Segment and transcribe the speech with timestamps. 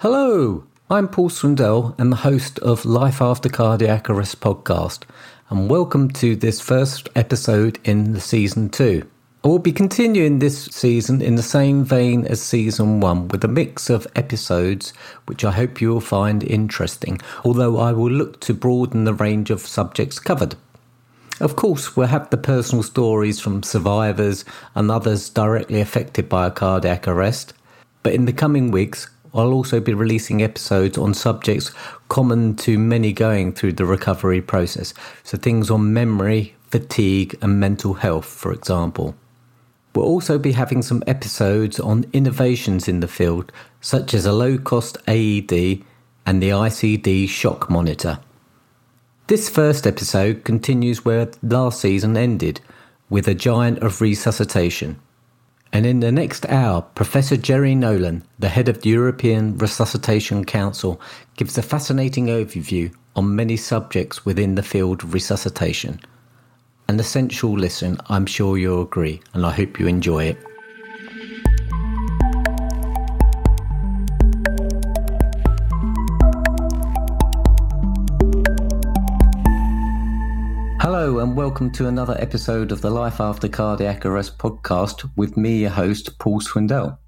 [0.00, 5.02] Hello, I'm Paul Swindell and the host of Life After Cardiac Arrest podcast,
[5.50, 9.06] and welcome to this first episode in the season two.
[9.44, 13.48] I will be continuing this season in the same vein as season one with a
[13.48, 14.94] mix of episodes
[15.26, 19.50] which I hope you will find interesting, although I will look to broaden the range
[19.50, 20.54] of subjects covered.
[21.40, 26.50] Of course, we'll have the personal stories from survivors and others directly affected by a
[26.50, 27.52] cardiac arrest,
[28.02, 31.72] but in the coming weeks, I'll also be releasing episodes on subjects
[32.08, 34.92] common to many going through the recovery process.
[35.22, 39.14] So, things on memory, fatigue, and mental health, for example.
[39.94, 44.58] We'll also be having some episodes on innovations in the field, such as a low
[44.58, 45.84] cost AED
[46.26, 48.20] and the ICD shock monitor.
[49.26, 52.60] This first episode continues where last season ended,
[53.08, 55.00] with a giant of resuscitation.
[55.72, 61.00] And in the next hour, Professor Jerry Nolan, the head of the European Resuscitation Council,
[61.36, 66.00] gives a fascinating overview on many subjects within the field of resuscitation.
[66.88, 70.38] An essential listen, I'm sure you'll agree, and I hope you enjoy it.
[81.00, 85.60] Hello, and welcome to another episode of the Life After Cardiac Arrest podcast with me,
[85.60, 86.98] your host, Paul Swindell.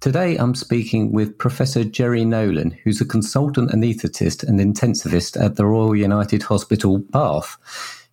[0.00, 5.64] Today, I'm speaking with Professor Jerry Nolan, who's a consultant anaesthetist and intensivist at the
[5.64, 7.56] Royal United Hospital, Bath.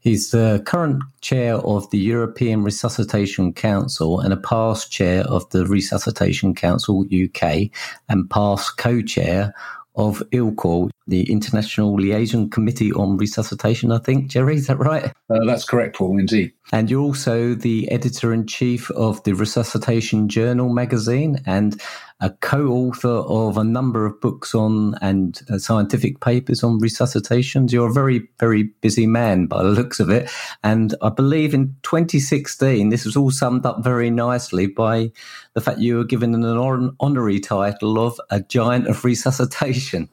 [0.01, 5.65] He's the current chair of the European Resuscitation Council and a past chair of the
[5.65, 7.71] Resuscitation Council UK
[8.07, 9.55] and past co chair
[9.97, 14.29] of ILCOR, the International Liaison Committee on Resuscitation, I think.
[14.29, 15.11] Jerry, is that right?
[15.29, 16.53] Uh, that's correct, Paul, indeed.
[16.71, 21.81] And you're also the editor in chief of the Resuscitation Journal magazine and
[22.19, 27.71] a co author of a number of books on and uh, scientific papers on resuscitations.
[27.71, 30.29] You're a very, very busy man by the looks of it.
[30.63, 35.11] And I believe in 2016, this was all summed up very nicely by
[35.53, 40.09] the fact you were given an honorary title of a giant of resuscitation.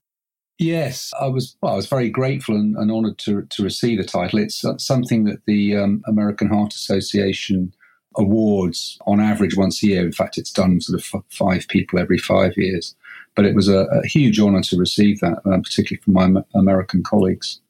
[0.58, 1.56] Yes, I was.
[1.60, 4.38] Well, I was very grateful and, and honoured to to receive the title.
[4.38, 7.74] It's something that the um, American Heart Association
[8.16, 10.04] awards on average once a year.
[10.04, 12.94] In fact, it's done sort of f- five people every five years.
[13.34, 17.02] But it was a, a huge honour to receive that, uh, particularly from my American
[17.02, 17.60] colleagues.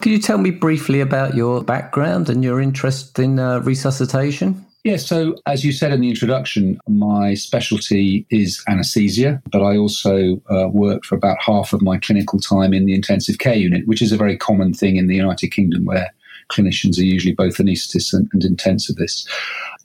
[0.00, 4.66] Could you tell me briefly about your background and your interest in uh, resuscitation?
[4.84, 10.42] Yeah, so as you said in the introduction, my specialty is anesthesia, but I also
[10.50, 14.02] uh, work for about half of my clinical time in the intensive care unit, which
[14.02, 16.12] is a very common thing in the United Kingdom where
[16.52, 19.26] clinicians are usually both anaesthetists and, and intensivists.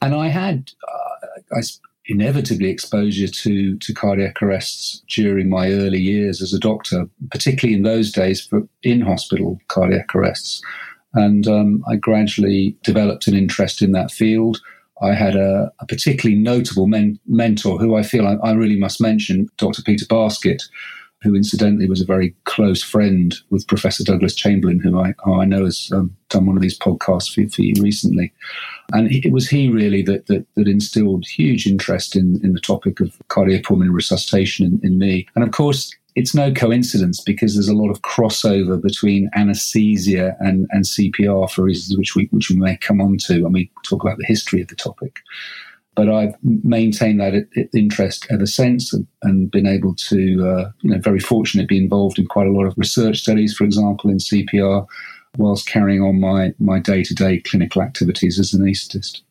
[0.01, 1.61] And I had uh, I,
[2.07, 7.83] inevitably exposure to, to cardiac arrests during my early years as a doctor, particularly in
[7.83, 10.61] those days for in hospital cardiac arrests.
[11.13, 14.61] And um, I gradually developed an interest in that field.
[15.01, 18.99] I had a, a particularly notable men- mentor who I feel I, I, really must
[18.99, 19.83] mention, Dr.
[19.83, 20.63] Peter Baskett,
[21.21, 25.45] who incidentally was a very close friend with Professor Douglas Chamberlain, who I, who I
[25.45, 28.31] know has um, done one of these podcasts for, for you recently.
[28.93, 32.99] And it was he really that, that, that, instilled huge interest in, in the topic
[32.99, 35.27] of cardiopulmonary resuscitation in, in me.
[35.35, 40.67] And of course, it's no coincidence because there's a lot of crossover between anesthesia and,
[40.71, 44.03] and CPR for reasons which we which we may come on to when we talk
[44.03, 45.19] about the history of the topic.
[45.97, 50.99] But I've maintained that interest ever since and, and been able to, uh, you know,
[50.99, 54.17] very fortunate to be involved in quite a lot of research studies, for example, in
[54.17, 54.87] CPR,
[55.37, 59.21] whilst carrying on my my day to day clinical activities as an anaesthetist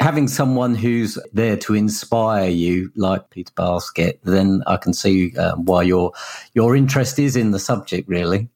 [0.00, 5.64] having someone who's there to inspire you, like Peter Baskett, then I can see um,
[5.64, 6.12] why your
[6.54, 8.08] your interest is in the subject.
[8.08, 8.48] Really,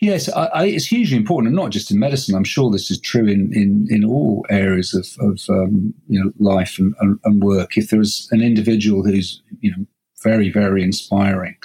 [0.00, 2.34] yes, I, I, it's hugely important, and not just in medicine.
[2.34, 6.32] I'm sure this is true in in, in all areas of, of um, you know
[6.38, 7.76] life and, and, and work.
[7.76, 9.86] If there's an individual who's you know
[10.22, 11.56] very very inspiring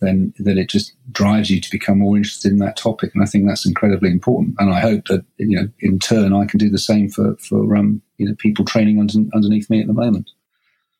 [0.00, 3.10] then then it just drives you to become more interested in that topic.
[3.14, 4.54] And I think that's incredibly important.
[4.58, 7.76] And I hope that you know, in turn, I can do the same for for
[7.76, 10.30] um, you know people training under, underneath me at the moment.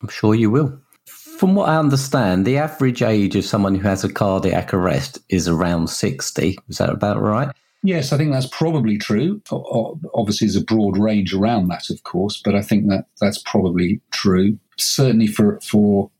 [0.02, 0.78] I'm sure you will.
[1.38, 5.46] From what I understand, the average age of someone who has a cardiac arrest is
[5.46, 6.58] around 60.
[6.68, 7.54] Is that about right?
[7.84, 9.40] Yes, I think that's probably true.
[10.14, 14.00] Obviously, there's a broad range around that, of course, but I think that that's probably
[14.10, 14.58] true.
[14.78, 16.10] Certainly for for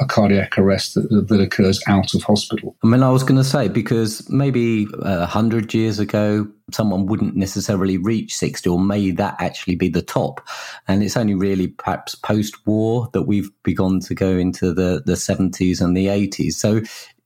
[0.00, 2.76] a cardiac arrest that, that occurs out of hospital.
[2.82, 7.36] I mean, I was going to say, because maybe uh, hundred years ago, someone wouldn't
[7.36, 10.46] necessarily reach 60, or may that actually be the top?
[10.88, 15.14] And it's only really perhaps post war that we've begun to go into the, the
[15.14, 16.54] 70s and the 80s.
[16.54, 16.80] So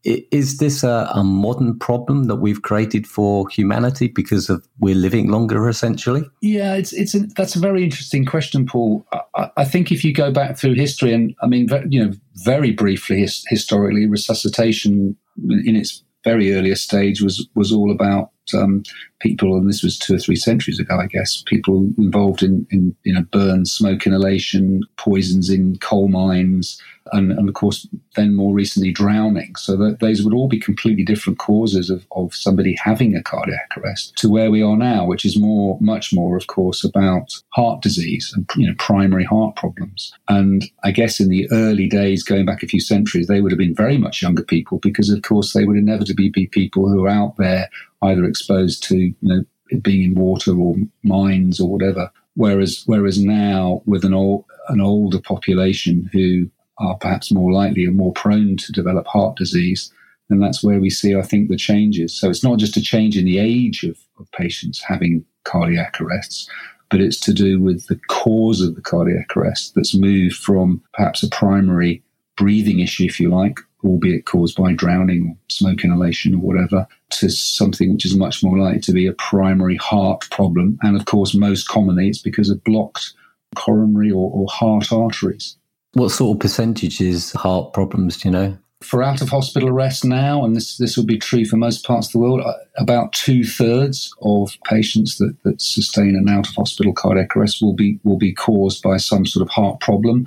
[0.04, 5.30] is this a, a, modern problem that we've created for humanity because of we're living
[5.30, 6.22] longer essentially?
[6.40, 9.04] Yeah it's it's a, that's a very interesting question paul.
[9.34, 12.12] I, I, think if you go back through history and i mean you know
[12.44, 15.16] very briefly his, historically resuscitation
[15.64, 18.82] in its very earliest stage was was all about um,
[19.20, 22.94] people, and this was two or three centuries ago, I guess, people involved in, in
[23.04, 26.80] you know burn, smoke inhalation, poisons in coal mines,
[27.12, 27.86] and, and of course
[28.16, 29.54] then more recently drowning.
[29.56, 33.70] So that those would all be completely different causes of, of somebody having a cardiac
[33.76, 37.82] arrest to where we are now, which is more, much more, of course, about heart
[37.82, 40.12] disease and you know primary heart problems.
[40.28, 43.58] And I guess in the early days, going back a few centuries, they would have
[43.58, 47.10] been very much younger people because, of course, they would inevitably be people who are
[47.10, 47.68] out there
[48.02, 49.44] either exposed to you know
[49.82, 52.10] being in water or mines or whatever.
[52.34, 57.92] Whereas whereas now with an old an older population who are perhaps more likely or
[57.92, 59.92] more prone to develop heart disease,
[60.28, 62.18] then that's where we see, I think, the changes.
[62.18, 66.48] So it's not just a change in the age of, of patients having cardiac arrests,
[66.88, 71.22] but it's to do with the cause of the cardiac arrest that's moved from perhaps
[71.22, 72.02] a primary
[72.36, 77.28] breathing issue, if you like, albeit caused by drowning or smoke inhalation or whatever, to
[77.28, 80.78] something which is much more likely to be a primary heart problem.
[80.82, 83.12] And of course, most commonly, it's because of blocked
[83.56, 85.56] coronary or, or heart arteries.
[85.94, 88.58] What sort of percentage is heart problems, do you know?
[88.82, 92.08] For out of hospital arrest now, and this, this will be true for most parts
[92.08, 96.54] of the world, uh, about two thirds of patients that, that sustain an out of
[96.54, 100.26] hospital cardiac arrest will be will be caused by some sort of heart problem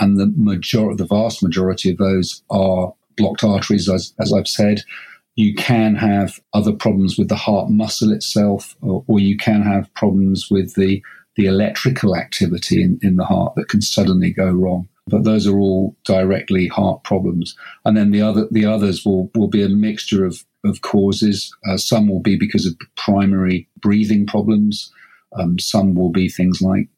[0.00, 4.80] and the major, the vast majority of those are blocked arteries, as, as I've said.
[5.36, 9.92] You can have other problems with the heart muscle itself, or, or you can have
[9.94, 11.02] problems with the
[11.36, 14.88] the electrical activity in, in the heart that can suddenly go wrong.
[15.06, 17.56] But those are all directly heart problems.
[17.84, 21.54] And then the other the others will, will be a mixture of, of causes.
[21.68, 24.92] Uh, some will be because of primary breathing problems.
[25.38, 26.88] Um, some will be things like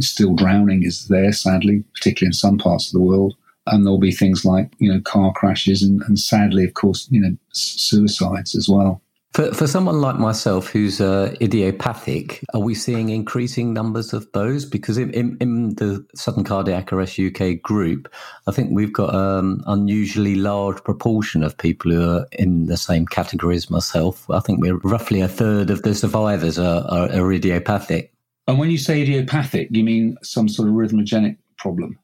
[0.00, 3.34] still drowning is there, sadly, particularly in some parts of the world.
[3.66, 7.20] And there'll be things like, you know, car crashes and, and sadly, of course, you
[7.20, 9.02] know, suicides as well.
[9.34, 14.64] For, for someone like myself who's uh, idiopathic, are we seeing increasing numbers of those?
[14.64, 18.12] Because in, in, in the Sudden Cardiac Arrest UK group,
[18.46, 22.78] I think we've got an um, unusually large proportion of people who are in the
[22.78, 24.28] same category as myself.
[24.30, 28.12] I think we're roughly a third of the survivors are, are, are idiopathic.
[28.48, 31.98] And when you say idiopathic, you mean some sort of rhythmogenic problem?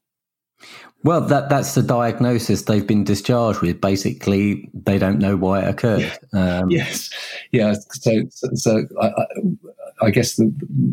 [1.03, 3.81] Well, that that's the diagnosis they've been discharged with.
[3.81, 6.01] Basically, they don't know why it occurred.
[6.33, 6.61] Yeah.
[6.61, 7.11] Um, yes,
[7.51, 7.75] yeah.
[7.91, 9.11] So, so, so I,
[10.01, 10.47] I, guess the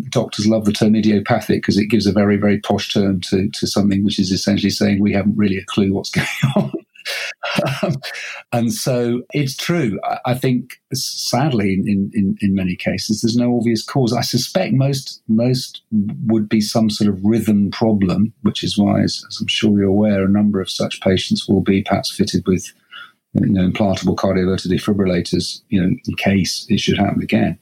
[0.09, 3.67] doctors love the term idiopathic because it gives a very, very posh term to to
[3.67, 6.27] something which is essentially saying we haven't really a clue what's going
[6.57, 6.73] on
[7.83, 7.95] um,
[8.51, 9.99] and so it's true.
[10.03, 14.13] I, I think, sadly, in, in, in many cases, there's no obvious cause.
[14.13, 15.81] I suspect most most
[16.27, 19.87] would be some sort of rhythm problem, which is why, as, as I'm sure you're
[19.87, 22.71] aware, a number of such patients will be perhaps fitted with
[23.33, 27.57] you know, implantable cardioverter defibrillators, you know, in case it should happen again.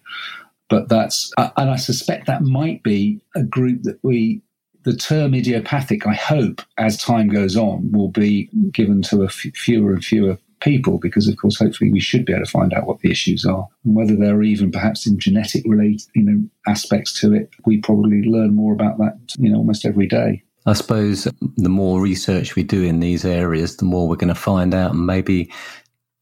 [0.70, 4.42] But that's, and I suspect that might be a group that we
[4.84, 9.54] the term idiopathic, I hope, as time goes on, will be given to a f-
[9.56, 12.86] fewer and fewer people because, of course, hopefully we should be able to find out
[12.86, 16.44] what the issues are and whether there are even perhaps in genetic related, you know,
[16.68, 17.50] aspects to it.
[17.66, 20.44] We probably learn more about that, you know, almost every day.
[20.66, 24.36] I suppose the more research we do in these areas, the more we're going to
[24.36, 25.52] find out, and maybe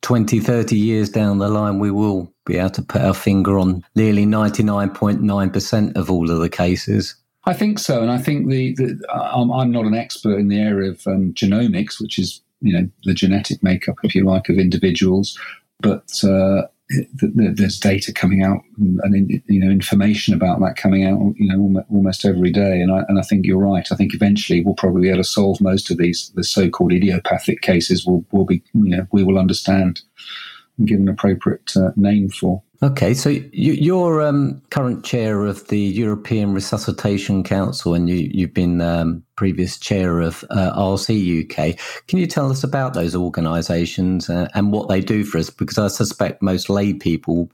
[0.04, 3.84] 20, 30 years down the line, we will be able to put our finger on
[3.96, 7.16] nearly 99.9% of all of the cases.
[7.48, 10.60] I think so, and I think the, the I'm, I'm, not an expert in the
[10.60, 14.58] area of um, genomics, which is you know the genetic makeup, if you like, of
[14.58, 15.40] individuals,
[15.80, 16.64] but uh,
[17.14, 22.24] there's data coming out and you know information about that coming out you know almost
[22.24, 23.88] every day and I, and I think you're right.
[23.92, 27.62] I think eventually we'll probably be able to solve most of these the so-called idiopathic
[27.62, 30.02] cases will will be you know we will understand
[30.86, 35.80] give an appropriate uh, name for Okay, so you, are um, current chair of the
[35.80, 41.80] European Resuscitation Council, and you, have been um, previous chair of uh, RC UK.
[42.08, 45.50] Can you tell us about those organisations uh, and what they do for us?
[45.50, 47.50] Because I suspect most lay people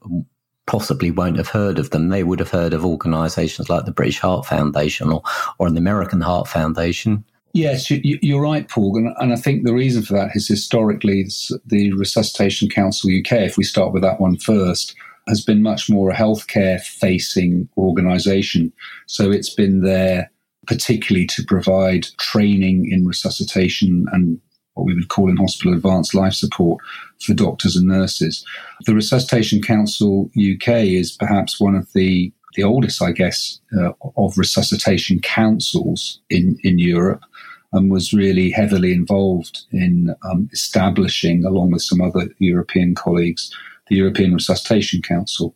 [0.65, 2.09] possibly won't have heard of them.
[2.09, 5.21] They would have heard of organisations like the British Heart Foundation or,
[5.57, 7.23] or the American Heart Foundation.
[7.53, 8.98] Yes, you, are right, Paul.
[8.98, 11.27] And, I think the reason for that is historically
[11.67, 14.95] the Resuscitation Council UK, if we start with that one first,
[15.27, 18.74] has been much more a healthcare facing organisation.
[19.05, 20.31] So it's been there
[20.65, 24.39] particularly to provide training in resuscitation and
[24.74, 26.81] what we would call in hospital advanced life support
[27.22, 28.43] for doctors and nurses.
[28.86, 34.38] The Resuscitation Council UK is perhaps one of the the oldest, I guess, uh, of
[34.38, 37.24] resuscitation councils in, in Europe
[37.73, 43.51] and was really heavily involved in um, establishing, along with some other European colleagues,
[43.87, 45.55] the European Resuscitation Council.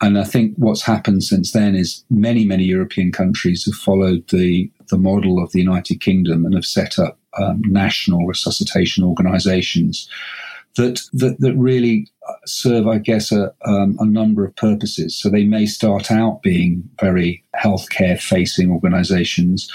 [0.00, 4.70] And I think what's happened since then is many, many European countries have followed the,
[4.90, 10.08] the model of the United Kingdom and have set up um, national resuscitation organizations
[10.76, 12.08] that, that, that really
[12.44, 15.18] serve, I guess, a, um, a number of purposes.
[15.18, 19.70] So they may start out being very healthcare facing organizations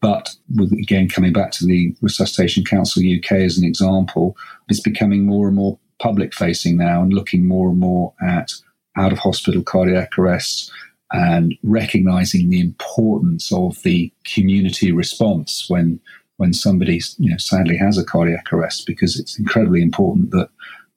[0.00, 0.34] but
[0.72, 4.36] again, coming back to the Resuscitation Council UK as an example,
[4.68, 8.52] it's becoming more and more public facing now and looking more and more at
[8.96, 10.70] out of hospital cardiac arrests
[11.12, 16.00] and recognizing the importance of the community response when
[16.38, 20.48] when somebody you know sadly has a cardiac arrest because it's incredibly important that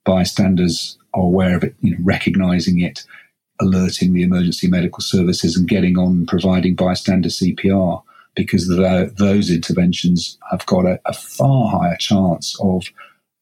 [0.06, 3.04] bystanders are aware of it you know recognizing it
[3.60, 8.02] alerting the emergency medical services and getting on providing bystander CPR
[8.36, 8.68] because
[9.18, 12.84] those interventions have got a, a far higher chance of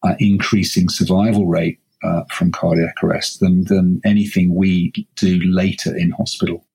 [0.03, 6.11] uh, increasing survival rate uh, from cardiac arrest than, than anything we do later in
[6.11, 6.65] hospital.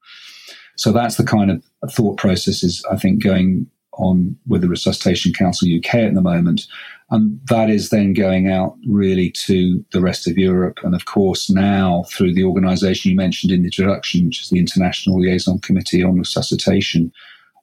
[0.77, 5.69] So that's the kind of thought processes I think going on with the Resuscitation Council
[5.75, 6.67] UK at the moment.
[7.11, 10.79] And that is then going out really to the rest of Europe.
[10.83, 14.59] And of course, now through the organization you mentioned in the introduction, which is the
[14.59, 17.13] International Liaison Committee on Resuscitation,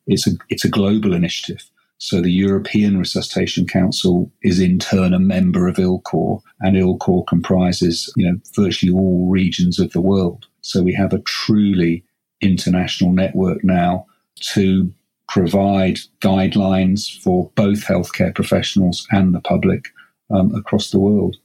[0.08, 1.64] it's a it's a global initiative.
[1.98, 8.12] So the European Resuscitation Council is in turn a member of ILCOR, and ILCOR comprises
[8.18, 10.48] you know virtually all regions of the world.
[10.62, 12.04] So we have a truly
[12.42, 14.06] international network now
[14.54, 14.92] to
[15.30, 19.86] provide guidelines for both healthcare professionals and the public
[20.30, 21.38] um, across the world.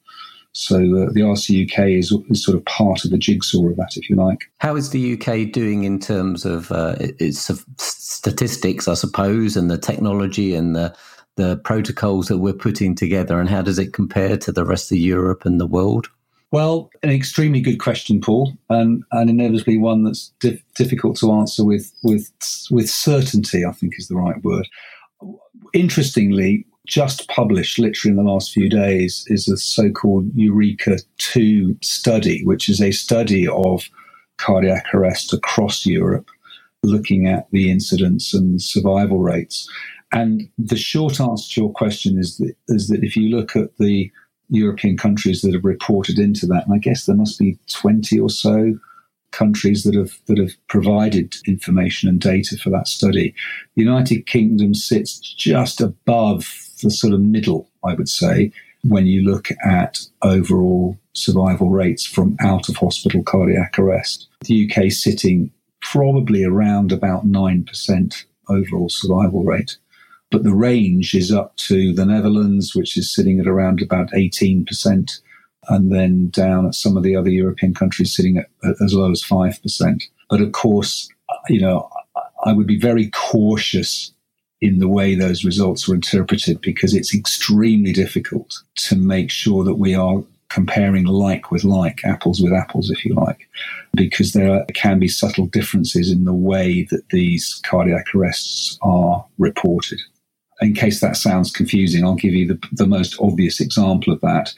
[0.52, 4.10] So uh, the RCUK is, is sort of part of the jigsaw of that, if
[4.10, 4.50] you like.
[4.58, 9.78] How is the UK doing in terms of uh, its statistics, I suppose, and the
[9.78, 10.94] technology and the
[11.36, 14.98] the protocols that we're putting together, and how does it compare to the rest of
[14.98, 16.08] Europe and the world?
[16.50, 21.64] Well, an extremely good question, Paul, and, and inevitably one that's dif- difficult to answer
[21.64, 22.30] with with
[22.70, 23.64] with certainty.
[23.64, 24.66] I think is the right word.
[25.74, 32.44] Interestingly, just published literally in the last few days is a so-called EuReCa 2 study,
[32.44, 33.88] which is a study of
[34.38, 36.28] cardiac arrest across Europe,
[36.82, 39.68] looking at the incidence and survival rates.
[40.12, 43.76] And the short answer to your question is that, is that if you look at
[43.78, 44.10] the
[44.48, 48.30] European countries that have reported into that, and I guess there must be 20 or
[48.30, 48.78] so
[49.30, 53.34] countries that have that have provided information and data for that study.
[53.76, 59.22] The United Kingdom sits just above the sort of middle, I would say, when you
[59.22, 64.28] look at overall survival rates from out of hospital cardiac arrest.
[64.44, 69.76] The UK sitting probably around about 9% overall survival rate.
[70.30, 75.20] But the range is up to the Netherlands, which is sitting at around about 18%,
[75.68, 79.10] and then down at some of the other European countries sitting at, at as low
[79.10, 80.02] as 5%.
[80.28, 81.08] But of course,
[81.48, 81.90] you know,
[82.44, 84.12] I would be very cautious
[84.60, 89.76] in the way those results were interpreted because it's extremely difficult to make sure that
[89.76, 93.48] we are comparing like with like, apples with apples, if you like,
[93.94, 100.00] because there can be subtle differences in the way that these cardiac arrests are reported.
[100.60, 104.52] In case that sounds confusing, I'll give you the, the most obvious example of that.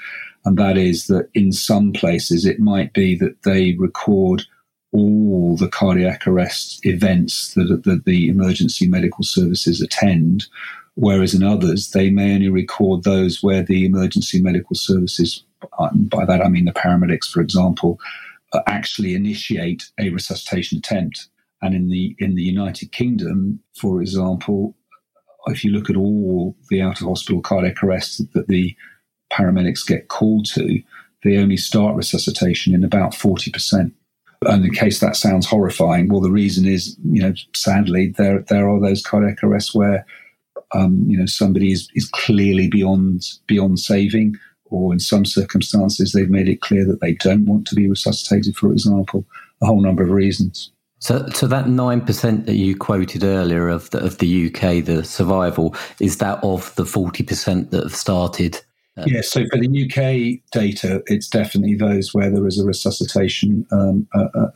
[0.45, 4.45] And that is that in some places it might be that they record
[4.93, 10.47] all the cardiac arrest events that, that the emergency medical services attend,
[10.95, 15.45] whereas in others, they may only record those where the emergency medical services,
[15.95, 17.99] by that I mean the paramedics, for example,
[18.53, 21.29] uh, actually initiate a resuscitation attempt.
[21.63, 24.75] And in the in the United Kingdom, for example,
[25.47, 28.75] if you look at all the out of hospital cardiac arrests that the
[29.31, 30.83] paramedics get called to,
[31.23, 33.93] they only start resuscitation in about 40%.
[34.47, 38.71] And in case that sounds horrifying, well, the reason is, you know, sadly, there there
[38.71, 40.07] are those cardiac arrests where,
[40.73, 46.31] um, you know, somebody is, is clearly beyond beyond saving, or in some circumstances they've
[46.31, 49.27] made it clear that they don't want to be resuscitated, for example,
[49.63, 50.73] a whole number of reasons.
[51.01, 55.05] So, so that nine percent that you quoted earlier of the, of the UK, the
[55.05, 58.63] survival is that of the forty percent that have started.
[58.97, 59.31] Uh, yes.
[59.31, 64.09] So for the UK data, it's definitely those where there is a resuscitation um,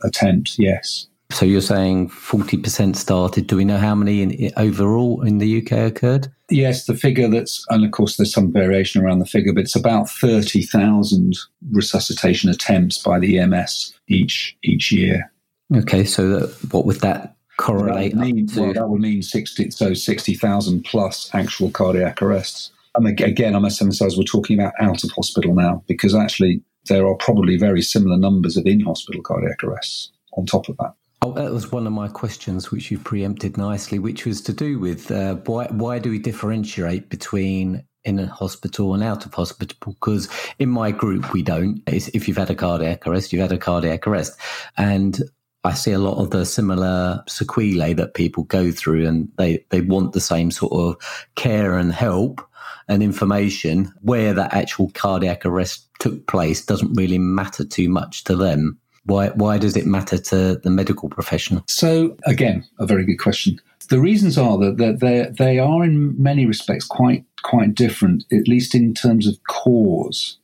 [0.03, 0.59] attempt.
[0.59, 1.07] Yes.
[1.31, 3.47] So you're saying forty percent started.
[3.47, 6.31] Do we know how many in, overall in the UK occurred?
[6.51, 9.75] Yes, the figure that's, and of course there's some variation around the figure, but it's
[9.75, 11.35] about thirty thousand
[11.71, 15.31] resuscitation attempts by the EMS each each year.
[15.75, 18.61] Okay, so that, what would that correlate that would mean, to?
[18.61, 22.71] Well, that would mean 60, so 60,000 plus actual cardiac arrests.
[22.95, 27.07] And again, I must emphasize we're talking about out of hospital now because actually there
[27.07, 30.93] are probably very similar numbers of in hospital cardiac arrests on top of that.
[31.21, 34.77] Oh, that was one of my questions, which you preempted nicely, which was to do
[34.77, 39.95] with uh, why why do we differentiate between in a hospital and out of hospital?
[39.99, 41.81] Because in my group we don't.
[41.87, 44.39] If you've had a cardiac arrest you've had a cardiac arrest.
[44.77, 45.19] And
[45.63, 49.81] I see a lot of the similar sequelae that people go through, and they, they
[49.81, 52.47] want the same sort of care and help
[52.87, 53.91] and information.
[54.01, 58.77] Where that actual cardiac arrest took place doesn't really matter too much to them.
[59.05, 61.63] Why, why does it matter to the medical professional?
[61.67, 63.59] So, again, a very good question.
[63.89, 68.73] The reasons are that, they, they are, in many respects, quite, quite different, at least
[68.73, 70.39] in terms of cause.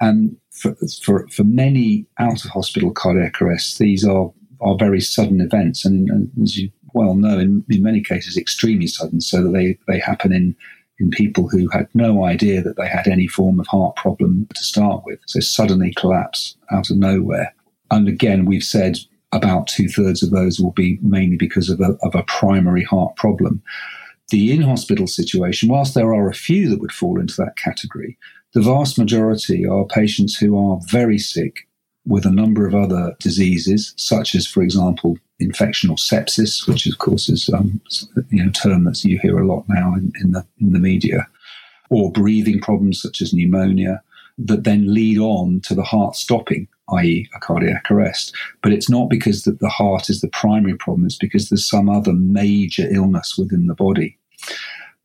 [0.00, 5.40] And for, for, for many out of hospital cardiac arrests, these are are very sudden
[5.40, 9.52] events, and, and as you well know, in, in many cases, extremely sudden, so that
[9.52, 10.54] they, they happen in
[11.00, 14.62] in people who had no idea that they had any form of heart problem to
[14.62, 15.18] start with.
[15.26, 17.54] So suddenly collapse out of nowhere.
[17.90, 18.98] And again, we've said
[19.32, 23.16] about two thirds of those will be mainly because of a, of a primary heart
[23.16, 23.62] problem.
[24.30, 28.16] The in hospital situation, whilst there are a few that would fall into that category,
[28.52, 31.68] the vast majority are patients who are very sick
[32.06, 36.98] with a number of other diseases, such as, for example, infection or sepsis, which of
[36.98, 37.80] course is um,
[38.30, 40.78] you know, a term that you hear a lot now in, in, the in the
[40.78, 41.26] media,
[41.88, 44.02] or breathing problems such as pneumonia,
[44.38, 48.34] that then lead on to the heart stopping, i.e., a cardiac arrest.
[48.62, 51.88] But it's not because that the heart is the primary problem; it's because there's some
[51.88, 54.18] other major illness within the body.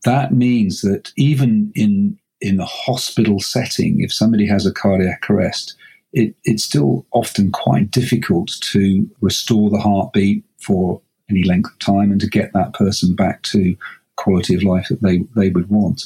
[0.04, 5.76] That means that even in in a hospital setting, if somebody has a cardiac arrest,
[6.16, 12.10] it, it's still often quite difficult to restore the heartbeat for any length of time
[12.12, 13.76] and to get that person back to
[14.16, 16.06] quality of life that they, they would want.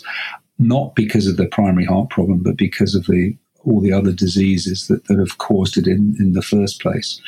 [0.57, 4.87] Not because of the primary heart problem, but because of the all the other diseases
[4.87, 7.21] that, that have caused it in, in the first place.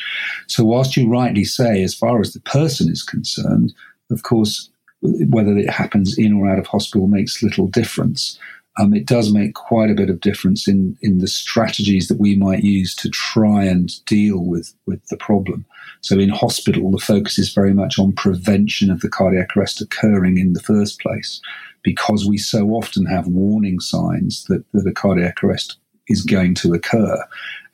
[0.48, 3.74] So, whilst you rightly say, as far as the person is concerned,
[4.10, 4.70] of course,
[5.02, 8.40] whether it happens in or out of hospital makes little difference
[8.82, 12.36] um, it does make quite a bit of difference in in the strategies that we
[12.36, 15.66] might use to try and deal with with the problem.
[16.02, 20.38] So in hospital, the focus is very much on prevention of the cardiac arrest occurring
[20.38, 21.42] in the first place,
[21.84, 26.74] because we so often have warning signs that, that a cardiac arrest is going to
[26.74, 27.18] occur,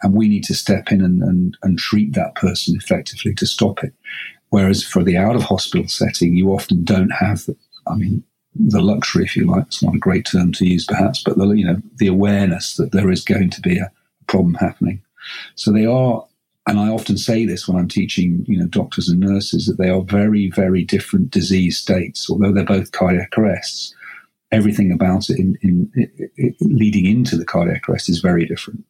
[0.02, 3.84] and we need to step in and, and, and treat that person effectively to stop
[3.84, 3.94] it.
[4.50, 7.50] Whereas for the out of hospital setting, you often don't have,
[7.88, 8.24] I mean,
[8.60, 9.66] the luxury, if you like.
[9.68, 12.92] It's not a great term to use, perhaps, but the, you know the awareness that
[12.92, 13.92] there is going to be a
[14.28, 15.02] problem happening.
[15.56, 16.26] So they are,
[16.68, 19.90] and I often say this when I'm teaching, you know, doctors and nurses that they
[19.90, 22.30] are very, very different disease states.
[22.30, 23.94] Although they're both cardiac arrests,
[24.52, 25.92] everything about it, in, in,
[26.38, 28.84] in leading into the cardiac arrest is very different.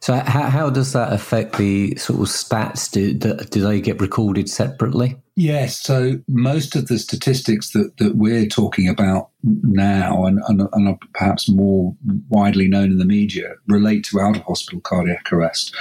[0.00, 2.90] So how, how does that affect the sort of stats?
[2.90, 5.16] Do, do they get recorded separately?
[5.38, 5.78] Yes.
[5.78, 10.98] So most of the statistics that, that we're talking about now and, and, and, are
[11.14, 11.94] perhaps more
[12.28, 15.72] widely known in the media relate to out of hospital cardiac arrest.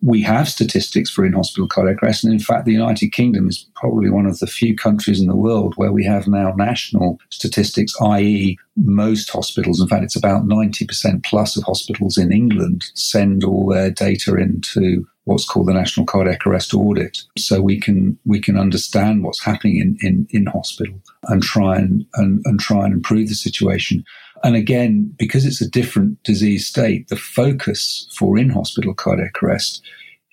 [0.00, 2.24] We have statistics for in hospital cardiac arrest.
[2.24, 5.36] And in fact, the United Kingdom is probably one of the few countries in the
[5.36, 11.22] world where we have now national statistics, i.e., most hospitals, in fact, it's about 90%
[11.22, 16.46] plus of hospitals in England send all their data into what's called the National Cardiac
[16.46, 21.42] Arrest Audit, so we can we can understand what's happening in in, in hospital and
[21.42, 24.04] try and, and and try and improve the situation.
[24.44, 29.82] And again, because it's a different disease state, the focus for in hospital cardiac arrest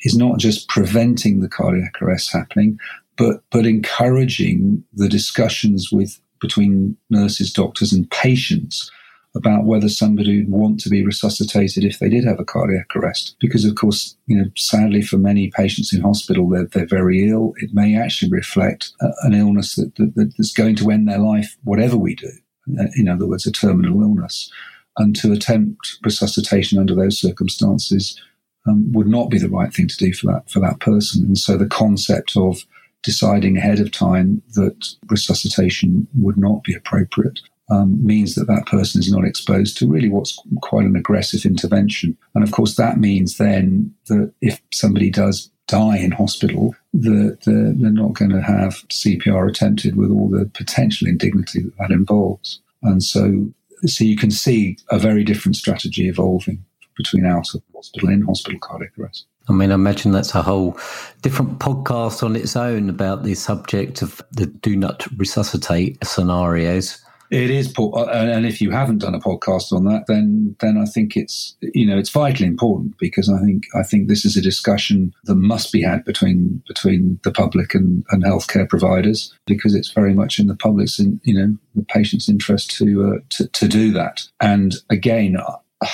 [0.02, 2.80] is not just preventing the cardiac arrest happening,
[3.18, 8.90] but but encouraging the discussions with between nurses, doctors, and patients
[9.36, 13.36] about whether somebody would want to be resuscitated if they did have a cardiac arrest.
[13.40, 17.54] Because, of course, you know, sadly for many patients in hospital, they're, they're very ill.
[17.58, 21.58] It may actually reflect uh, an illness that, that, that's going to end their life,
[21.64, 22.32] whatever we do.
[22.80, 24.52] Uh, in other words, a terminal illness.
[24.98, 28.20] And to attempt resuscitation under those circumstances
[28.68, 31.26] um, would not be the right thing to do for that for that person.
[31.26, 32.66] And so the concept of
[33.02, 39.00] deciding ahead of time that resuscitation would not be appropriate um, means that that person
[39.00, 42.18] is not exposed to really what's quite an aggressive intervention.
[42.34, 47.74] And of course, that means then that if somebody does die in hospital, that they're,
[47.74, 52.60] they're not going to have CPR attempted with all the potential indignity that that involves.
[52.82, 53.48] And so,
[53.86, 56.64] so you can see a very different strategy evolving
[56.98, 59.26] between out of hospital and in hospital cardiac arrest.
[59.48, 60.78] I mean, I imagine that's a whole
[61.22, 67.04] different podcast on its own about the subject of the do not resuscitate scenarios.
[67.32, 70.86] It is, uh, and if you haven't done a podcast on that, then then I
[70.86, 74.42] think it's you know it's vitally important because I think I think this is a
[74.42, 79.92] discussion that must be had between between the public and, and healthcare providers because it's
[79.92, 83.68] very much in the public's in you know the patient's interest to uh, to, to
[83.68, 84.24] do that.
[84.40, 85.38] And again.
[85.38, 85.88] Uh,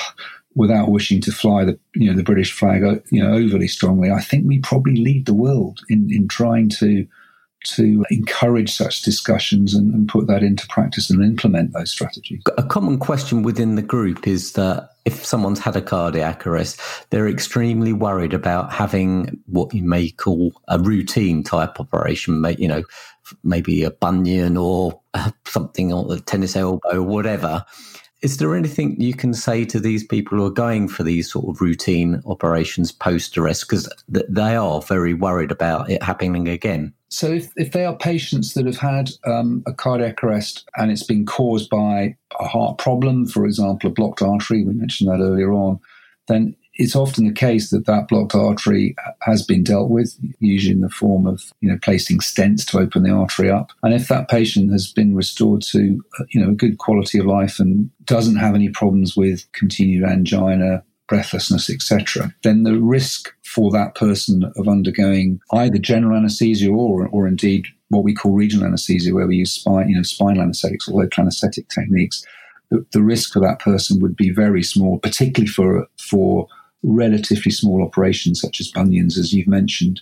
[0.58, 4.10] without wishing to fly the you know the British flag uh, you know overly strongly,
[4.10, 7.06] I think we probably lead the world in in trying to
[7.66, 12.42] to encourage such discussions and, and, put that into practice and implement those strategies.
[12.58, 17.28] A common question within the group is that if someone's had a cardiac arrest, they're
[17.28, 22.84] extremely worried about having what you may call a routine type operation, you know,
[23.44, 25.00] maybe a bunion or
[25.46, 27.66] something on the tennis elbow or whatever.
[28.22, 31.48] Is there anything you can say to these people who are going for these sort
[31.48, 33.68] of routine operations post arrest?
[33.68, 36.94] Because they are very worried about it happening again.
[37.16, 41.04] So, if, if they are patients that have had um, a cardiac arrest and it's
[41.04, 45.54] been caused by a heart problem, for example, a blocked artery, we mentioned that earlier
[45.54, 45.80] on,
[46.28, 50.82] then it's often the case that that blocked artery has been dealt with, usually in
[50.82, 53.72] the form of you know placing stents to open the artery up.
[53.82, 57.62] And if that patient has been restored to you know a good quality of life
[57.62, 63.96] and doesn't have any problems with continued angina, breathlessness, etc., then the risk for that
[63.96, 69.28] person of undergoing either general anesthesia or, or indeed what we call regional anesthesia, where
[69.28, 72.26] we use spine, you know, spinal anesthetics or local anesthetic techniques,
[72.72, 76.48] the, the risk for that person would be very small, particularly for for
[76.84, 80.02] relatively small operations such as bunions, as you've mentioned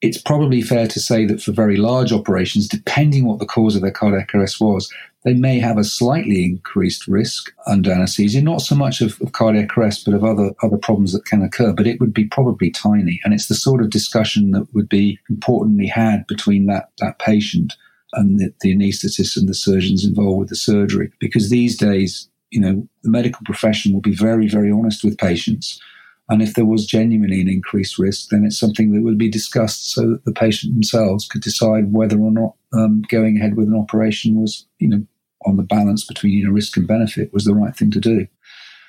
[0.00, 3.82] it's probably fair to say that for very large operations, depending what the cause of
[3.82, 4.92] their cardiac arrest was,
[5.24, 9.76] they may have a slightly increased risk under anesthesia, not so much of, of, cardiac
[9.76, 11.72] arrest, but of other, other problems that can occur.
[11.72, 13.20] But it would be probably tiny.
[13.24, 17.74] And it's the sort of discussion that would be importantly had between that, that patient
[18.14, 21.12] and the, the anaesthetist and the surgeons involved with the surgery.
[21.20, 25.80] Because these days, you know, the medical profession will be very, very honest with patients
[26.30, 29.90] and if there was genuinely an increased risk, then it's something that would be discussed
[29.90, 33.76] so that the patient themselves could decide whether or not um, going ahead with an
[33.76, 35.04] operation was, you know,
[35.46, 38.26] on the balance between you know, risk and benefit was the right thing to do.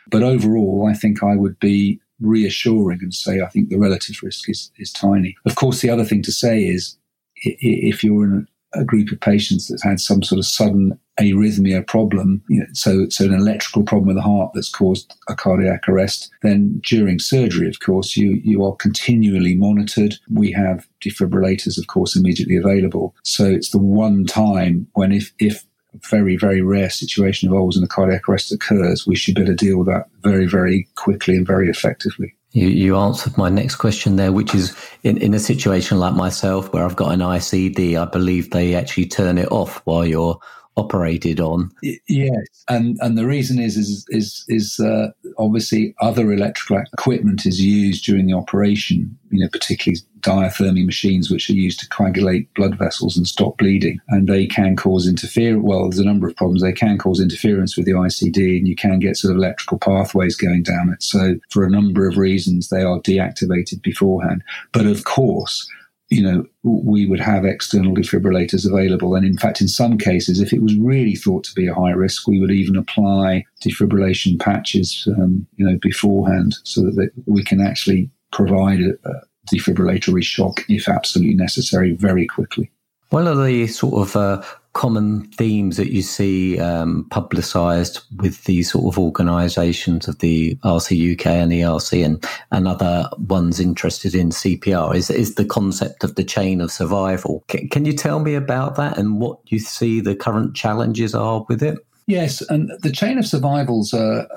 [0.10, 4.50] But overall, I think I would be reassuring and say I think the relative risk
[4.50, 5.36] is, is tiny.
[5.46, 6.98] Of course, the other thing to say is
[7.36, 12.42] if you're in a group of patients that's had some sort of sudden arrhythmia problem,
[12.48, 16.32] you know, so so an electrical problem with the heart that's caused a cardiac arrest,
[16.42, 20.16] then during surgery, of course, you you are continually monitored.
[20.32, 23.14] We have defibrillators, of course, immediately available.
[23.24, 25.66] So it's the one time when if if
[26.10, 29.66] very, very rare situation evolves in a cardiac arrest occurs, we should be able to
[29.66, 32.34] deal with that very, very quickly and very effectively.
[32.52, 36.72] You, you answered my next question there, which is in, in a situation like myself
[36.74, 40.40] where I've got an ICD, I believe they actually turn it off while you're
[40.78, 41.72] operated on.
[42.08, 47.62] Yes, and and the reason is is is is uh, obviously other electrical equipment is
[47.62, 49.18] used during the operation.
[49.30, 54.00] You know, particularly diathermy machines, which are used to coagulate blood vessels and stop bleeding,
[54.10, 55.64] and they can cause interference.
[55.64, 56.62] Well, there's a number of problems.
[56.62, 60.36] They can cause interference with the ICD, and you can get sort of electrical pathways
[60.36, 61.04] going down it.
[61.04, 64.44] So, for a number of reasons, they are deactivated beforehand.
[64.72, 65.70] But of course
[66.12, 69.16] you know, we would have external defibrillators available.
[69.16, 71.92] And in fact, in some cases, if it was really thought to be a high
[71.92, 77.62] risk, we would even apply defibrillation patches, um, you know, beforehand so that we can
[77.62, 79.14] actually provide a, a
[79.50, 82.70] defibrillatory shock if absolutely necessary very quickly.
[83.10, 88.72] One of the sort of uh, common themes that you see um, publicised with these
[88.72, 94.30] sort of organisations of the RC UK and ERC and, and other ones interested in
[94.30, 97.44] CPR is, is the concept of the chain of survival.
[97.48, 101.46] Can, can you tell me about that and what you see the current challenges are
[101.50, 101.78] with it?
[102.08, 104.28] Yes, and the chain of survival's a,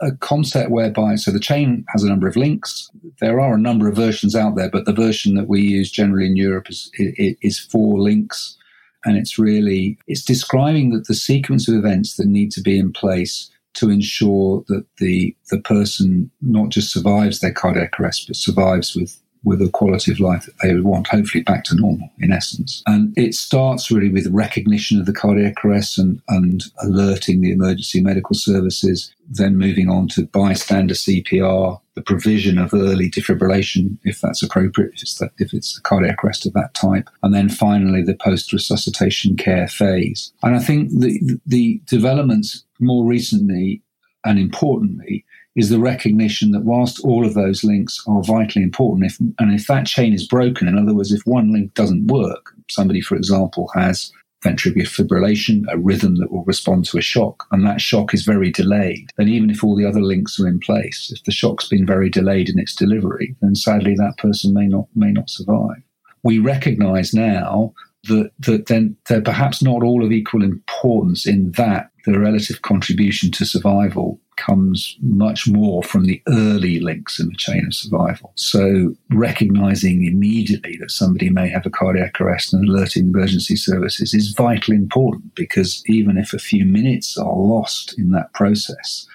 [0.00, 2.90] a concept whereby so the chain has a number of links.
[3.20, 6.26] There are a number of versions out there, but the version that we use generally
[6.26, 8.57] in Europe is, is four links
[9.04, 12.92] and it's really it's describing that the sequence of events that need to be in
[12.92, 18.94] place to ensure that the the person not just survives their cardiac arrest but survives
[18.96, 22.32] with with a quality of life that they would want, hopefully back to normal in
[22.32, 22.82] essence.
[22.86, 28.00] And it starts really with recognition of the cardiac arrest and, and alerting the emergency
[28.00, 34.42] medical services, then moving on to bystander CPR, the provision of early defibrillation if that's
[34.42, 38.14] appropriate, if it's, if it's the cardiac arrest of that type, and then finally the
[38.14, 40.32] post resuscitation care phase.
[40.42, 43.82] And I think the, the developments more recently
[44.24, 45.24] and importantly
[45.58, 49.66] is the recognition that whilst all of those links are vitally important, if, and if
[49.66, 53.68] that chain is broken, in other words, if one link doesn't work, somebody, for example,
[53.74, 54.12] has
[54.44, 58.52] ventricular fibrillation, a rhythm that will respond to a shock, and that shock is very
[58.52, 61.84] delayed, then even if all the other links are in place, if the shock's been
[61.84, 65.82] very delayed in its delivery, then sadly that person may not may not survive.
[66.22, 71.90] We recognise now that that then they're perhaps not all of equal importance in that
[72.04, 77.66] the relative contribution to survival comes much more from the early links in the chain
[77.66, 78.32] of survival.
[78.36, 84.34] So, recognizing immediately that somebody may have a cardiac arrest and alerting emergency services is
[84.36, 89.06] vitally important because even if a few minutes are lost in that process,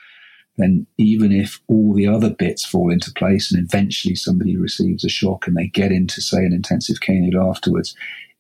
[0.58, 5.10] then even if all the other bits fall into place and eventually somebody receives a
[5.10, 7.96] shock and they get into, say, an intensive care unit afterwards,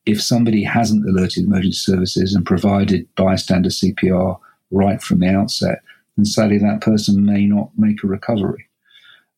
[0.05, 4.37] if somebody hasn't alerted emergency services and provided bystander CPR
[4.71, 5.79] right from the outset,
[6.17, 8.67] then sadly that person may not make a recovery.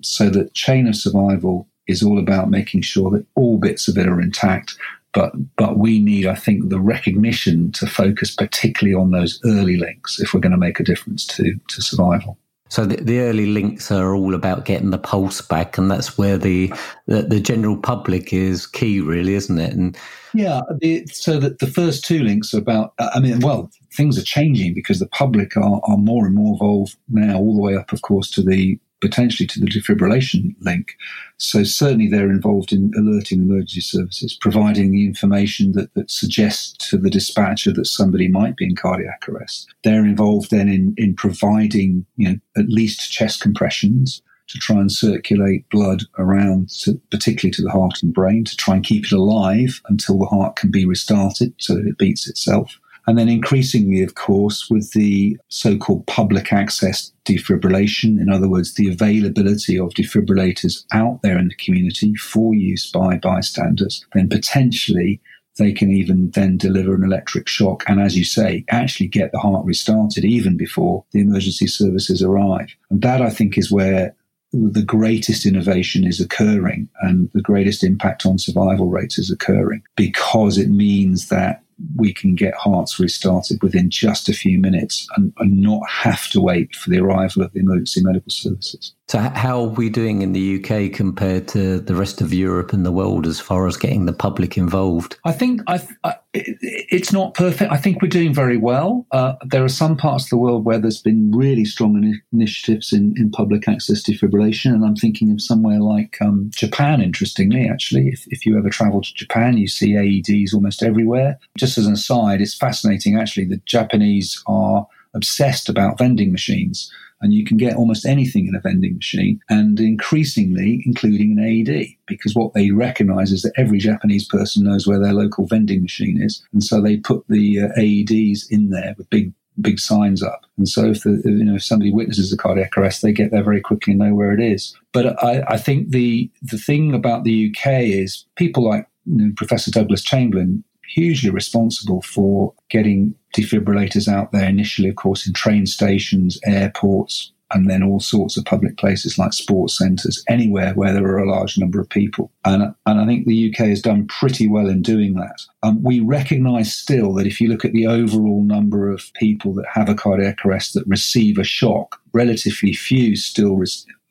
[0.01, 4.07] So that chain of survival is all about making sure that all bits of it
[4.07, 4.77] are intact.
[5.13, 10.19] But but we need, I think, the recognition to focus particularly on those early links
[10.19, 12.37] if we're going to make a difference to to survival.
[12.69, 16.37] So the, the, early links are all about getting the pulse back, and that's where
[16.37, 16.73] the
[17.05, 19.73] the, the general public is key, really, isn't it?
[19.73, 19.95] And
[20.33, 22.93] yeah, the, so that the first two links are about.
[22.97, 26.53] Uh, I mean, well, things are changing because the public are, are more and more
[26.53, 30.95] involved now, all the way up, of course, to the potentially to the defibrillation link.
[31.37, 36.97] So certainly they're involved in alerting emergency services, providing the information that, that suggests to
[36.97, 39.67] the dispatcher that somebody might be in cardiac arrest.
[39.83, 44.91] They're involved then in, in providing, you know, at least chest compressions to try and
[44.91, 49.11] circulate blood around, to, particularly to the heart and brain, to try and keep it
[49.11, 52.79] alive until the heart can be restarted so that it beats itself.
[53.07, 58.73] And then increasingly, of course, with the so called public access defibrillation, in other words,
[58.73, 65.21] the availability of defibrillators out there in the community for use by bystanders, then potentially
[65.57, 69.39] they can even then deliver an electric shock and, as you say, actually get the
[69.39, 72.75] heart restarted even before the emergency services arrive.
[72.89, 74.15] And that, I think, is where
[74.51, 80.57] the greatest innovation is occurring and the greatest impact on survival rates is occurring because
[80.57, 81.61] it means that
[81.95, 86.39] we can get hearts restarted within just a few minutes and, and, not have to
[86.39, 88.93] wait for the arrival of the emergency medical services.
[89.07, 92.83] So, how are we doing in the UK compared to the rest of Europe and
[92.83, 95.19] the world as far as getting the public involved?
[95.25, 97.71] I think I, I, it's not perfect.
[97.71, 99.05] I think we're doing very well.
[99.11, 102.91] Uh, there are some parts of the world where there's been really strong in- initiatives
[102.91, 106.99] in, in public access defibrillation, and I'm thinking of somewhere like um, Japan.
[106.99, 111.37] Interestingly, actually, if, if you ever travel to Japan, you see AEDs almost everywhere.
[111.59, 113.19] Just as an aside, it's fascinating.
[113.19, 116.91] Actually, the Japanese are obsessed about vending machines
[117.21, 121.87] and you can get almost anything in a vending machine, and increasingly including an AED,
[122.07, 126.21] because what they recognize is that every Japanese person knows where their local vending machine
[126.21, 130.45] is, and so they put the uh, AEDs in there with big big signs up.
[130.57, 133.43] And so if the, you know if somebody witnesses a cardiac arrest, they get there
[133.43, 134.75] very quickly and know where it is.
[134.91, 139.33] But I, I think the the thing about the UK is people like you know,
[139.35, 140.63] Professor Douglas Chamberlain
[140.95, 147.69] hugely responsible for getting defibrillators out there initially, of course, in train stations, airports, and
[147.69, 151.57] then all sorts of public places like sports centres, anywhere where there are a large
[151.57, 152.31] number of people.
[152.45, 155.41] And, and I think the UK has done pretty well in doing that.
[155.63, 159.65] Um, we recognise still that if you look at the overall number of people that
[159.73, 163.61] have a cardiac arrest that receive a shock, relatively few still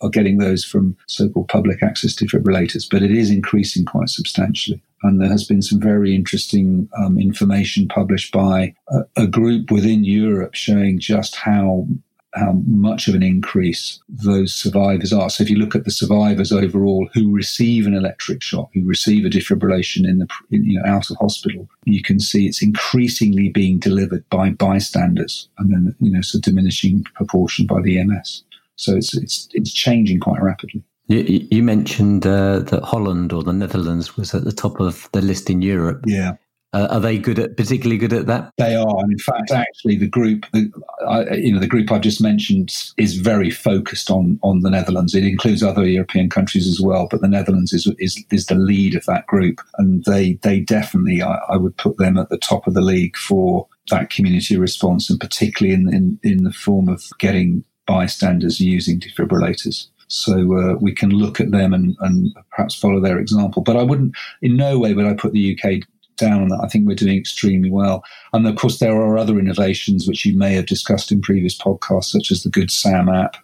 [0.03, 4.83] are getting those from so called public access defibrillators, but it is increasing quite substantially.
[5.05, 10.03] And there has been some very interesting um, information published by a, a group within
[10.03, 11.87] Europe showing just how
[12.35, 15.31] how much of an increase those survivors are.
[15.31, 19.25] So if you look at the survivors overall who receive an electric shock, who receive
[19.25, 23.79] a defibrillation in the you know out of hospital, you can see it's increasingly being
[23.79, 28.43] delivered by bystanders, and then you know a diminishing proportion by the EMS.
[28.77, 30.83] So it's it's it's changing quite rapidly.
[31.07, 35.21] You, you mentioned uh, that Holland or the Netherlands was at the top of the
[35.21, 36.05] list in Europe.
[36.07, 36.37] Yeah.
[36.73, 38.51] Uh, are they good at particularly good at that?
[38.59, 40.73] They are, and in fact, actually, the group, the,
[41.07, 45.15] I, you know, the group I've just mentioned is very focused on on the Netherlands.
[45.15, 48.97] It includes other European countries as well, but the Netherlands is is, is the lead
[48.97, 52.67] of that group, and they they definitely, I, I would put them at the top
[52.67, 57.05] of the league for that community response, and particularly in in, in the form of
[57.21, 59.87] getting bystanders using defibrillators.
[60.15, 63.63] So uh, we can look at them and, and perhaps follow their example.
[63.63, 66.61] But I wouldn't, in no way would I put the UK down on that.
[66.63, 68.05] I think we're doing extremely well.
[68.33, 72.07] And of course, there are other innovations which you may have discussed in previous podcasts,
[72.07, 73.37] such as the Good Sam app,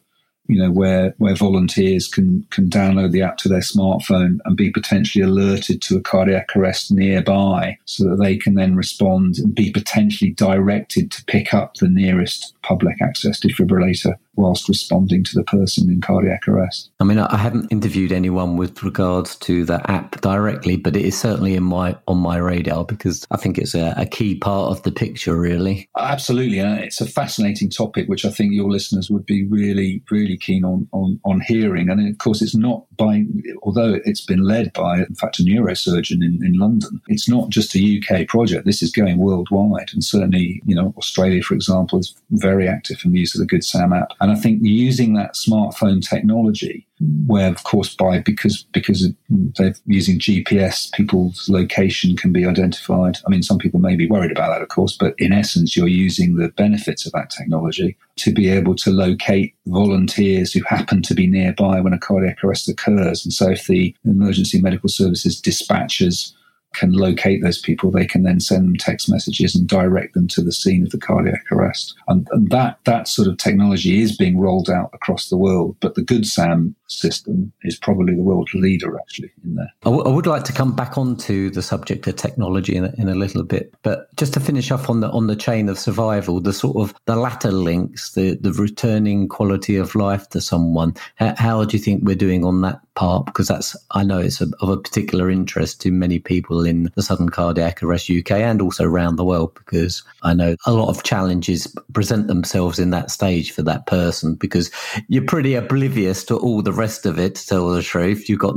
[0.47, 4.71] you know, where where volunteers can can download the app to their smartphone and be
[4.71, 9.71] potentially alerted to a cardiac arrest nearby, so that they can then respond and be
[9.71, 15.91] potentially directed to pick up the nearest public access defibrillator whilst responding to the person
[15.91, 16.91] in cardiac arrest.
[17.01, 21.19] I mean, I haven't interviewed anyone with regards to the app directly, but it is
[21.19, 24.83] certainly in my on my radar because I think it's a, a key part of
[24.83, 25.89] the picture, really.
[25.97, 30.37] Absolutely, and it's a fascinating topic, which I think your listeners would be really, really
[30.37, 31.91] keen on on, on hearing.
[31.91, 33.25] And of course, it's not by,
[33.63, 37.01] although it's been led by, in fact, a neurosurgeon in, in London.
[37.09, 38.65] It's not just a UK project.
[38.65, 43.13] This is going worldwide, and certainly, you know, Australia, for example, is very active in
[43.13, 44.13] the use of the Good Sam app.
[44.21, 46.87] And I think using that smartphone technology,
[47.27, 53.19] where of course by because because they're using GPS, people's location can be identified.
[53.27, 55.89] I mean, some people may be worried about that, of course, but in essence, you're
[55.89, 61.15] using the benefits of that technology to be able to locate volunteers who happen to
[61.15, 63.25] be nearby when a cardiac arrest occurs.
[63.25, 66.33] And so, if the emergency medical services dispatchers
[66.75, 70.43] can locate those people, they can then send them text messages and direct them to
[70.43, 71.95] the scene of the cardiac arrest.
[72.09, 75.77] And, and that that sort of technology is being rolled out across the world.
[75.81, 79.73] But the Good Sam system is probably the world leader actually in there.
[79.83, 82.95] I, w- I would like to come back onto the subject of technology in a,
[82.99, 85.79] in a little bit, but just to finish off on the on the chain of
[85.79, 90.95] survival, the sort of the latter links, the the returning quality of life to someone.
[91.17, 93.25] How, how do you think we're doing on that part?
[93.25, 97.31] Because that's I know it's of a particular interest to many people in the Sudden
[97.31, 101.75] Cardiac Arrest UK and also around the world because I know a lot of challenges
[101.95, 104.71] present themselves in that stage for that person because
[105.09, 107.37] you're pretty oblivious to all the rest of it.
[107.37, 108.55] To tell the truth, you've got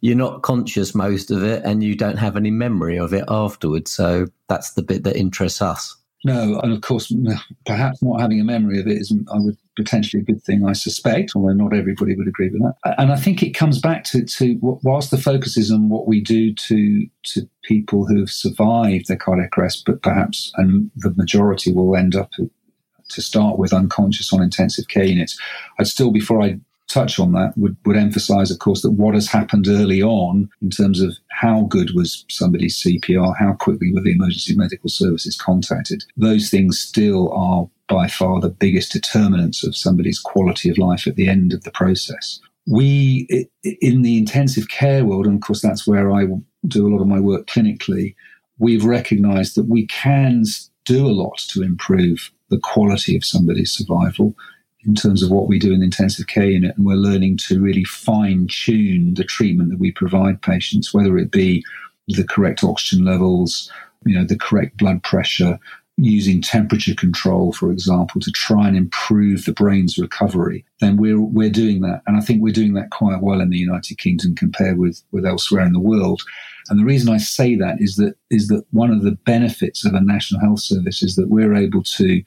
[0.00, 3.92] you're not conscious most of it, and you don't have any memory of it afterwards.
[3.92, 5.96] So that's the bit that interests us.
[6.26, 7.14] No, and of course,
[7.66, 10.72] perhaps not having a memory of it is, I would potentially a good thing, I
[10.72, 12.96] suspect, although not everybody would agree with that.
[12.98, 16.20] And I think it comes back to, to whilst the focus is on what we
[16.20, 21.72] do to to people who have survived their cardiac arrest, but perhaps and the majority
[21.72, 22.46] will end up uh,
[23.10, 25.38] to start with unconscious on intensive care units.
[25.78, 29.28] I'd still, before I touch on that would, would emphasize, of course, that what has
[29.28, 34.12] happened early on in terms of how good was somebody's CPR, how quickly were the
[34.12, 40.18] emergency medical services contacted, those things still are by far the biggest determinants of somebody's
[40.18, 42.40] quality of life at the end of the process.
[42.66, 46.26] We, in the intensive care world, and of course that's where I
[46.66, 48.14] do a lot of my work clinically,
[48.58, 50.44] we've recognized that we can
[50.84, 54.34] do a lot to improve the quality of somebody's survival
[54.86, 56.76] in terms of what we do in the intensive care unit.
[56.76, 61.30] And we're learning to really fine tune the treatment that we provide patients, whether it
[61.30, 61.64] be
[62.08, 63.70] the correct oxygen levels,
[64.04, 65.58] you know, the correct blood pressure,
[65.98, 71.50] using temperature control, for example, to try and improve the brain's recovery, then we're we're
[71.50, 72.02] doing that.
[72.06, 75.24] And I think we're doing that quite well in the United Kingdom compared with, with
[75.24, 76.22] elsewhere in the world.
[76.68, 79.94] And the reason I say that is that is that one of the benefits of
[79.94, 82.22] a national health service is that we're able to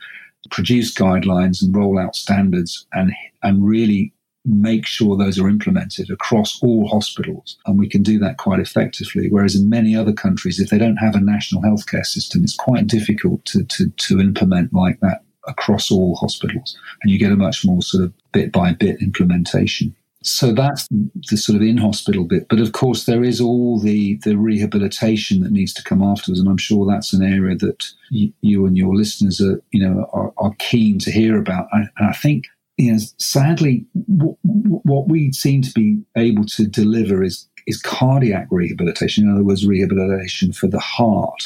[0.52, 3.12] produce guidelines and roll out standards and
[3.43, 4.13] and really
[4.45, 7.58] make sure those are implemented across all hospitals.
[7.65, 9.30] And we can do that quite effectively.
[9.30, 12.88] Whereas in many other countries, if they don't have a national healthcare system, it's quite
[12.88, 16.78] difficult to, to, to implement like that across all hospitals.
[17.02, 19.95] And you get a much more sort of bit by bit implementation.
[20.21, 22.47] So that's the sort of in hospital bit.
[22.49, 26.39] But of course, there is all the, the rehabilitation that needs to come afterwards.
[26.41, 30.10] And I'm sure that's an area that you, you and your listeners are, you know,
[30.12, 31.67] are, are keen to hear about.
[31.71, 36.67] And I think, you know, sadly, w- w- what we seem to be able to
[36.67, 39.23] deliver is, is cardiac rehabilitation.
[39.23, 41.43] In other words, rehabilitation for the heart.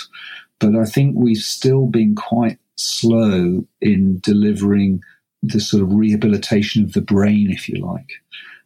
[0.59, 5.03] But I think we've still been quite slow in delivering
[5.43, 8.13] the sort of rehabilitation of the brain, if you like.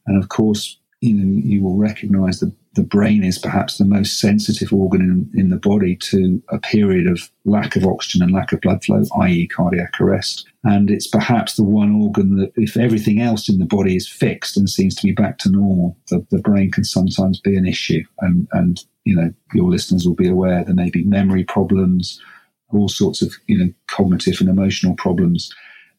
[0.07, 4.19] And of course, you know, you will recognize that the brain is perhaps the most
[4.19, 5.01] sensitive organ
[5.33, 8.83] in, in, the body to a period of lack of oxygen and lack of blood
[8.83, 10.47] flow, i.e., cardiac arrest.
[10.63, 14.57] And it's perhaps the one organ that, if everything else in the body is fixed
[14.57, 18.03] and seems to be back to normal, the, the brain can sometimes be an issue.
[18.21, 22.21] And, and you know, your listeners will be aware there may be memory problems,
[22.69, 25.53] all sorts of, you know, cognitive and emotional problems.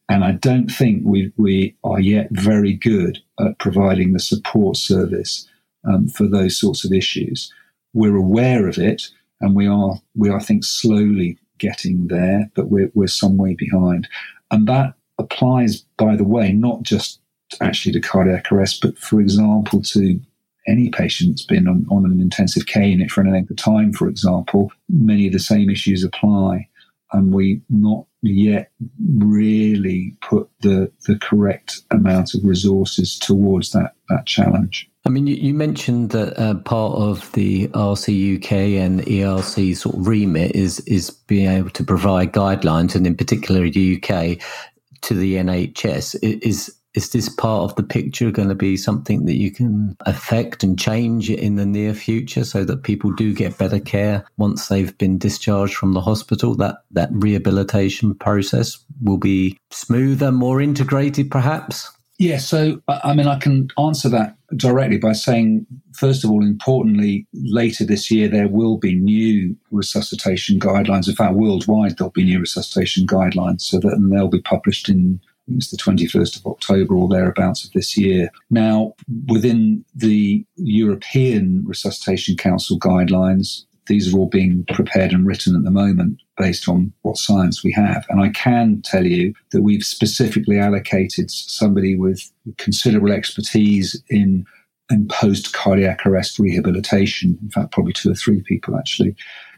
[0.09, 5.47] And I don't think we, we are yet very good at providing the support service
[5.85, 7.53] um, for those sorts of issues.
[7.93, 9.09] We're aware of it,
[9.41, 13.55] and we are, we are, I think, slowly getting there, but we're, we're some way
[13.55, 14.09] behind.
[14.51, 17.21] And that applies, by the way, not just
[17.61, 20.21] actually to cardiac arrest, but for example, to
[20.67, 23.93] any patient that's been on, on an intensive care unit for any length of time,
[23.93, 26.69] for example, many of the same issues apply.
[27.13, 28.71] And we not yet
[29.17, 34.91] really put the, the correct amount of resources towards that, that challenge.
[35.07, 40.07] I mean, you, you mentioned that uh, part of the RCUK and ERC sort of
[40.07, 44.39] remit is is being able to provide guidelines, and in particular, the UK
[45.03, 46.19] to the NHS.
[46.23, 50.65] Is is this part of the picture going to be something that you can affect
[50.65, 54.99] and change in the near future so that people do get better care once they've
[54.99, 56.57] been discharged from the hospital?
[56.57, 61.89] That that rehabilitation process will be smoother, more integrated, perhaps?
[62.19, 67.29] Yeah, so I mean, I can answer that directly by saying, first of all, importantly,
[67.33, 71.07] later this year, there will be new resuscitation guidelines.
[71.09, 75.21] In fact, worldwide, there'll be new resuscitation guidelines, so that and they'll be published in
[75.57, 78.31] it's the 21st of October or thereabouts of this year.
[78.51, 78.95] Now,
[79.29, 85.71] within the European Resuscitation Council guidelines, these are all being prepared and written at the
[85.71, 88.07] moment based on what science we have.
[88.11, 94.45] And I can tell you that we've specifically allocated somebody with considerable expertise in,
[94.91, 99.17] in post cardiac arrest rehabilitation, in fact, probably two or three people actually,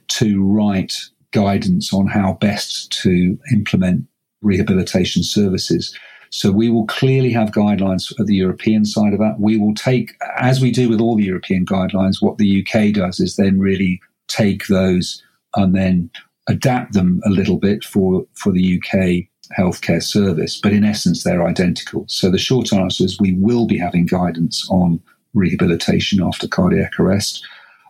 [0.08, 0.94] to write
[1.32, 4.04] guidance on how best to implement
[4.42, 5.96] rehabilitation services.
[6.30, 9.40] So we will clearly have guidelines at the European side of that.
[9.40, 13.18] We will take, as we do with all the European guidelines, what the UK does
[13.18, 15.22] is then really take those
[15.56, 16.10] and then
[16.48, 19.26] adapt them a little bit for, for the UK
[19.58, 20.60] healthcare service.
[20.60, 22.04] But in essence, they're identical.
[22.06, 25.00] So the short answer is we will be having guidance on
[25.34, 27.44] rehabilitation after cardiac arrest.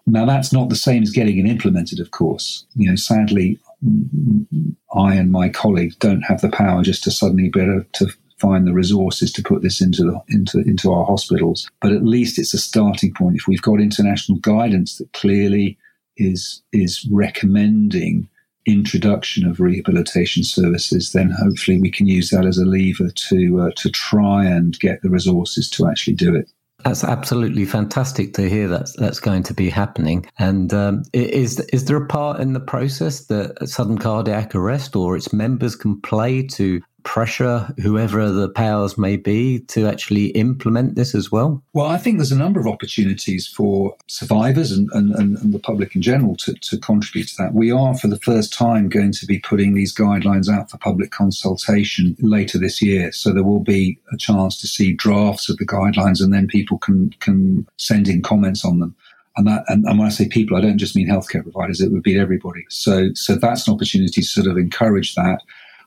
[0.07, 2.67] Now, that's not the same as getting it implemented, of course.
[2.75, 3.59] You know, sadly,
[4.95, 8.09] I and my colleagues don't have the power just to suddenly be able to
[8.39, 11.71] find the resources to put this into the, into into our hospitals.
[11.81, 13.37] But at least it's a starting point.
[13.37, 15.79] If we've got international guidance that clearly
[16.17, 18.29] is is recommending
[18.67, 23.71] introduction of rehabilitation services, then hopefully we can use that as a lever to uh,
[23.77, 26.51] to try and get the resources to actually do it.
[26.85, 30.27] That's absolutely fantastic to hear that that's going to be happening.
[30.39, 35.17] And um, is is there a part in the process that sudden cardiac arrest or
[35.17, 41.15] its members can play to pressure whoever the powers may be to actually implement this
[41.15, 41.63] as well?
[41.73, 45.97] Well, I think there's a number of opportunities for survivors and, and, and, the public
[45.97, 47.55] in general to, to contribute to that.
[47.55, 51.11] We are, for the first time, going to be putting these guidelines out for public
[51.11, 53.13] consultation later this year.
[53.13, 56.79] So there will be a chance to see drafts of the guidelines and then people
[56.79, 58.95] can, can send in comments on them.
[59.37, 61.93] And that, and, and, when I say people, I don't just mean healthcare providers; it
[61.93, 62.67] would be everybody.
[62.69, 65.41] So, so that's an opportunity to sort of encourage that.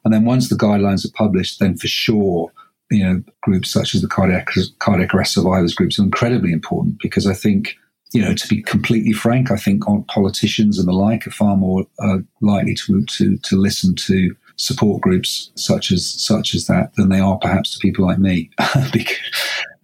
[0.04, 2.52] And then once the guidelines are published, then for sure,
[2.92, 4.50] you know, groups such as the cardiac,
[4.80, 7.76] cardiac arrest survivors groups are incredibly important because I think,
[8.12, 11.86] you know, to be completely frank, I think politicians and the like are far more
[12.00, 17.10] uh, likely to, to, to listen to support groups such as such as that than
[17.10, 18.50] they are perhaps to people like me.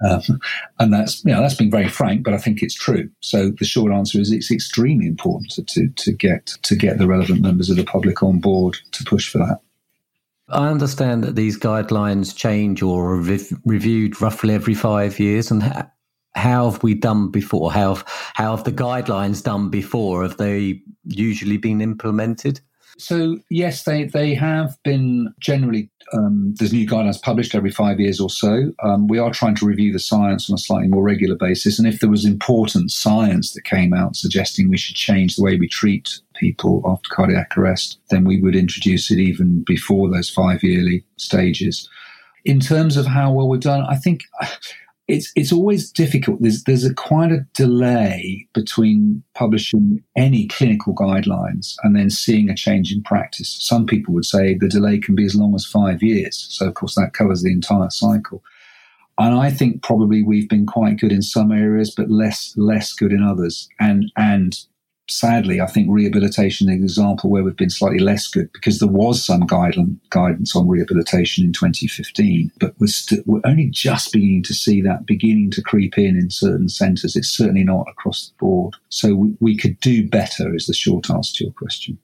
[0.08, 0.22] um,
[0.80, 3.10] and that's you know that's being very frank, but I think it's true.
[3.22, 7.08] So the short answer is it's extremely important to, to, to get to get the
[7.08, 9.60] relevant members of the public on board to push for that.
[10.52, 15.52] I understand that these guidelines change or are rev- reviewed roughly every five years.
[15.52, 15.92] And ha-
[16.36, 17.72] how have we done before?
[17.72, 20.24] How have, how have the guidelines done before?
[20.24, 22.62] Have they usually been implemented?
[23.00, 25.90] So yes, they they have been generally.
[26.12, 28.74] Um, there's new guidelines published every five years or so.
[28.84, 31.88] Um, we are trying to review the science on a slightly more regular basis, and
[31.88, 35.70] if there was important science that came out suggesting we should change the way we
[35.70, 41.06] treat people after cardiac arrest, then we would introduce it even before those five yearly
[41.16, 41.90] stages.
[42.44, 44.24] In terms of how well we've done, I think
[45.10, 46.42] it's it's always difficult.
[46.42, 52.56] There's there's a quite a delay between publishing any clinical guidelines and then seeing a
[52.56, 53.58] change in practice.
[53.60, 56.48] Some people would say the delay can be as long as five years.
[56.52, 58.44] So of course that covers the entire cycle.
[59.18, 63.12] And I think probably we've been quite good in some areas, but less less good
[63.12, 63.68] in others.
[63.80, 64.58] And and
[65.10, 68.88] sadly, I think rehabilitation is an example where we've been slightly less good because there
[68.88, 74.54] was some guidance on rehabilitation in 2015, but we're, st- we're only just beginning to
[74.54, 77.16] see that beginning to creep in in certain centres.
[77.16, 78.76] It's certainly not across the board.
[78.90, 81.98] So we, we could do better, is the short answer to your question.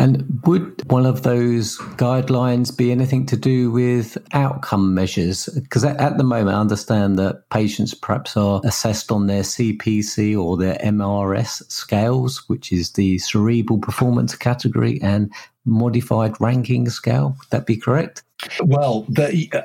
[0.00, 5.46] And would one of those guidelines be anything to do with outcome measures?
[5.54, 10.56] Because at the moment, I understand that patients perhaps are assessed on their CPC or
[10.56, 15.30] their MRS scales, which is the cerebral performance category, and
[15.66, 17.36] modified Rankin scale.
[17.38, 18.22] Would that be correct?
[18.64, 19.06] Well,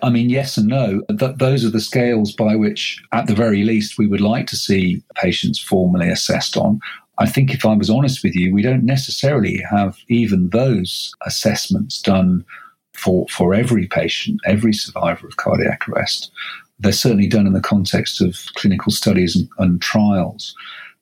[0.04, 1.02] I mean, yes and no.
[1.18, 4.58] Th- those are the scales by which, at the very least, we would like to
[4.58, 6.82] see patients formally assessed on.
[7.18, 12.02] I think if I was honest with you, we don't necessarily have even those assessments
[12.02, 12.46] done
[12.94, 16.32] for, for every patient, every survivor of cardiac arrest.
[16.80, 20.54] They're certainly done in the context of clinical studies and, and trials,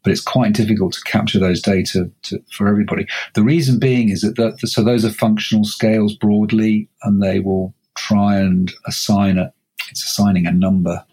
[0.03, 3.07] but it's quite difficult to capture those data to, for everybody.
[3.33, 7.73] The reason being is that, the, so those are functional scales broadly, and they will
[7.95, 9.51] try and assign a,
[9.89, 11.03] it's assigning a number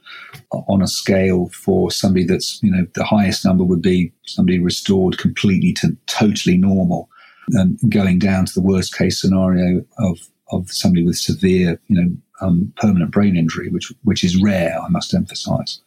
[0.53, 5.19] on a scale for somebody that's, you know, the highest number would be somebody restored
[5.19, 7.09] completely to totally normal
[7.53, 10.19] and going down to the worst case scenario of,
[10.53, 14.89] of somebody with severe, you know, um, permanent brain injury, which, which is rare, I
[14.89, 15.81] must emphasize.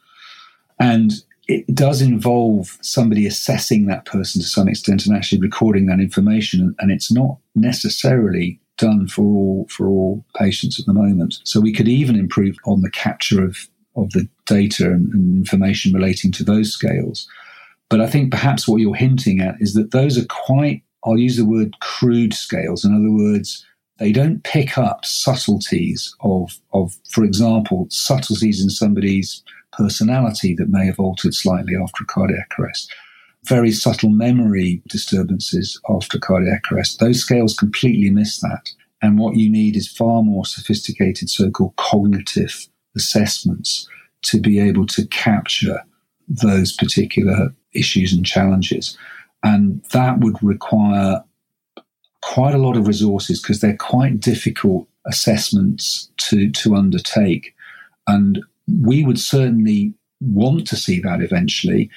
[0.79, 1.13] And
[1.47, 6.75] it does involve somebody assessing that person to some extent and actually recording that information.
[6.79, 11.39] And it's not necessarily done for all for all patients at the moment.
[11.43, 15.93] So we could even improve on the capture of of the data and, and information
[15.93, 17.27] relating to those scales.
[17.89, 21.37] But I think perhaps what you're hinting at is that those are quite, I'll use
[21.37, 22.83] the word crude scales.
[22.83, 23.65] In other words,
[23.99, 30.85] they don't pick up subtleties of, of, for example, subtleties in somebody's personality that may
[30.85, 32.93] have altered slightly after a cardiac arrest.
[33.45, 36.99] Very subtle memory disturbances after cardiac arrest.
[36.99, 38.71] Those scales completely miss that.
[39.01, 43.87] And what you need is far more sophisticated so called cognitive assessments
[44.23, 45.81] to be able to capture
[46.27, 48.97] those particular issues and challenges.
[49.43, 51.23] And that would require
[52.21, 57.53] quite a lot of resources because they're quite difficult assessments to, to undertake.
[58.07, 58.41] And
[58.81, 61.89] we would certainly want to see that eventually.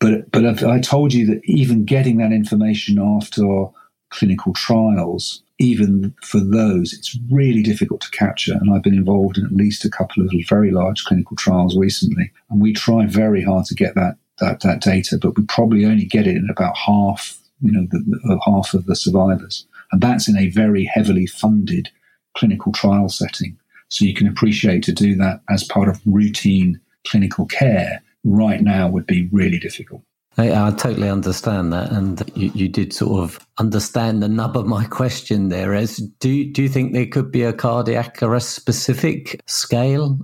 [0.00, 3.66] But, but I told you that even getting that information after
[4.10, 8.54] clinical trials even for those, it's really difficult to capture.
[8.54, 12.32] And I've been involved in at least a couple of very large clinical trials recently.
[12.50, 16.06] And we try very hard to get that, that, that data, but we probably only
[16.06, 19.66] get it in about half, you know, the, the, uh, half of the survivors.
[19.92, 21.88] And that's in a very heavily funded
[22.36, 23.56] clinical trial setting.
[23.90, 28.88] So you can appreciate to do that as part of routine clinical care right now
[28.88, 30.02] would be really difficult.
[30.36, 34.66] I, I, totally understand that, and you, you, did sort of understand the nub of
[34.66, 35.74] my question there.
[35.74, 40.18] As do do you think there could be a cardiac arrest specific scale?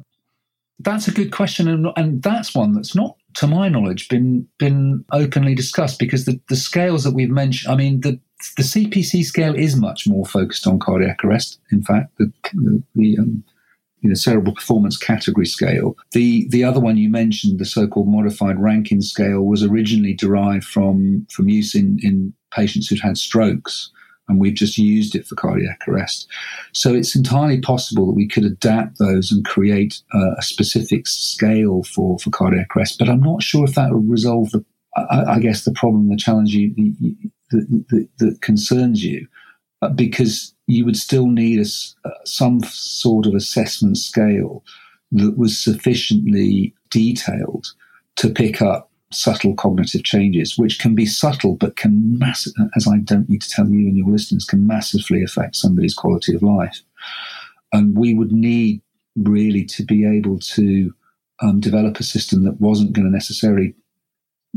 [0.80, 5.04] That's a good question, and, and that's one that's not, to my knowledge, been been
[5.12, 7.72] openly discussed because the, the scales that we've mentioned.
[7.72, 8.18] I mean, the
[8.56, 11.61] the CPC scale is much more focused on cardiac arrest.
[11.70, 13.44] In fact, the the, the um,
[14.01, 15.96] you know, cerebral performance category scale.
[16.12, 21.26] The the other one you mentioned, the so-called modified Rankin scale, was originally derived from
[21.30, 23.90] from use in in patients who'd had strokes,
[24.28, 26.28] and we've just used it for cardiac arrest.
[26.72, 31.82] So it's entirely possible that we could adapt those and create uh, a specific scale
[31.82, 32.98] for for cardiac arrest.
[32.98, 34.64] But I'm not sure if that would resolve the
[34.96, 36.74] I, I guess the problem, the challenge you,
[37.51, 39.26] that, that concerns you,
[39.82, 44.64] uh, because you would still need a, uh, some sort of assessment scale
[45.12, 47.66] that was sufficiently detailed
[48.16, 52.47] to pick up subtle cognitive changes, which can be subtle but can mass,
[52.77, 56.35] as I don't need to tell you and your listeners, can massively affect somebody's quality
[56.35, 56.81] of life.
[57.73, 58.81] And we would need
[59.16, 60.95] really to be able to
[61.41, 63.75] um, develop a system that wasn't going to necessarily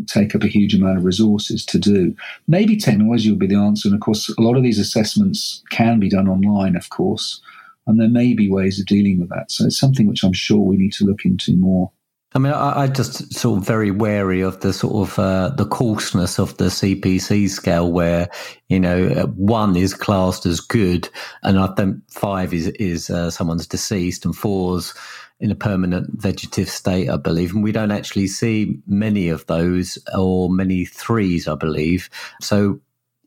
[0.07, 2.15] take up a huge amount of resources to do.
[2.47, 3.87] Maybe technology will be the answer.
[3.87, 7.41] And of course, a lot of these assessments can be done online, of course,
[7.85, 9.51] and there may be ways of dealing with that.
[9.51, 11.91] So it's something which I'm sure we need to look into more.
[12.35, 15.67] I mean, I, I just sort of very wary of the sort of uh, the
[15.67, 18.27] coarseness of the CPC scale, where
[18.69, 21.07] you know one is classed as good,
[21.43, 24.95] and I think five is is uh, someone's deceased, and four's
[25.43, 27.53] in a permanent vegetative state, I believe.
[27.53, 32.09] And we don't actually see many of those or many threes, I believe.
[32.41, 32.79] So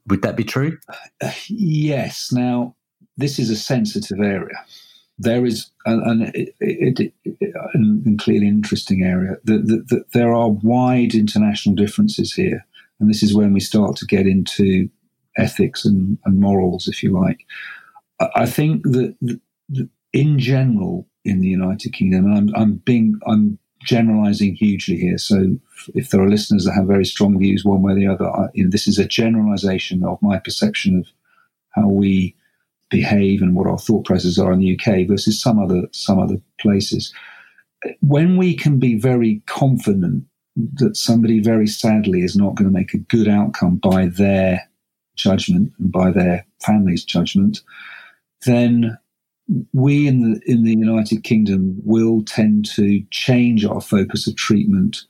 [0.06, 0.78] would that be true?
[1.22, 2.32] Uh, yes.
[2.32, 2.74] Now,
[3.18, 4.56] this is a sensitive area.
[5.18, 7.12] There is, it,
[7.74, 12.64] and clearly interesting area, that the, the, there are wide international differences here
[12.98, 14.88] And this is when we start to get into
[15.36, 17.46] ethics and, and morals, if you like.
[18.34, 19.40] I think that
[20.12, 25.18] in general in the United Kingdom, I'm, I'm being I'm generalizing hugely here.
[25.18, 25.56] So
[25.94, 28.46] if there are listeners that have very strong views one way or the other, I,
[28.54, 31.06] you know, this is a generalization of my perception of
[31.70, 32.34] how we
[32.90, 36.36] behave and what our thought processes are in the UK versus some other some other
[36.60, 37.12] places.
[38.00, 40.24] When we can be very confident
[40.74, 44.68] that somebody very sadly is not going to make a good outcome by their
[45.16, 47.60] judgment and by their family's judgment,
[48.46, 48.96] then
[49.72, 55.04] we in the in the United Kingdom will tend to change our focus of treatment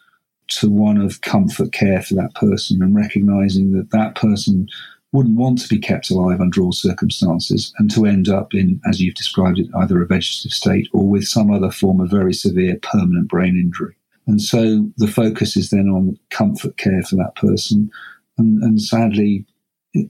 [0.49, 4.69] to one of comfort care for that person and recognizing that that person
[5.13, 9.01] wouldn't want to be kept alive under all circumstances and to end up in, as
[9.01, 12.79] you've described it, either a vegetative state or with some other form of very severe
[12.83, 13.97] permanent brain injury.
[14.27, 17.91] And so the focus is then on comfort care for that person.
[18.39, 19.47] And, and sadly,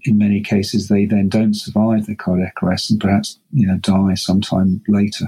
[0.04, 4.14] in many cases, they then don't survive the cardiac arrest and perhaps you know die
[4.14, 5.26] sometime later.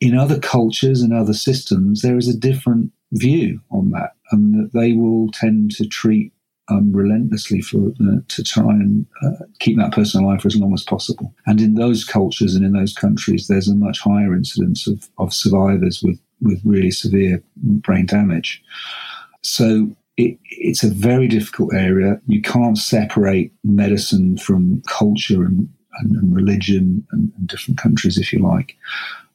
[0.00, 4.78] In other cultures and other systems, there is a different view on that, and that
[4.78, 6.32] they will tend to treat
[6.68, 10.72] um, relentlessly for uh, to try and uh, keep that person alive for as long
[10.72, 11.34] as possible.
[11.46, 15.32] And in those cultures and in those countries, there's a much higher incidence of, of
[15.32, 18.62] survivors with with really severe brain damage.
[19.42, 22.20] So it, it's a very difficult area.
[22.26, 28.32] You can't separate medicine from culture and, and, and religion and, and, different countries, if
[28.32, 28.76] you like.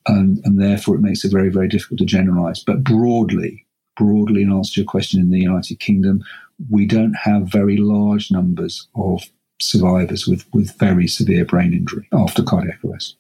[0.08, 2.64] And, and therefore, it makes it very, very difficult to generalize.
[2.64, 3.66] But broadly,
[3.98, 6.24] broadly, in answer to your question, in the United Kingdom,
[6.70, 9.24] we don't have very large numbers of
[9.62, 13.18] survivors with, with very severe brain injury after cardiac arrest.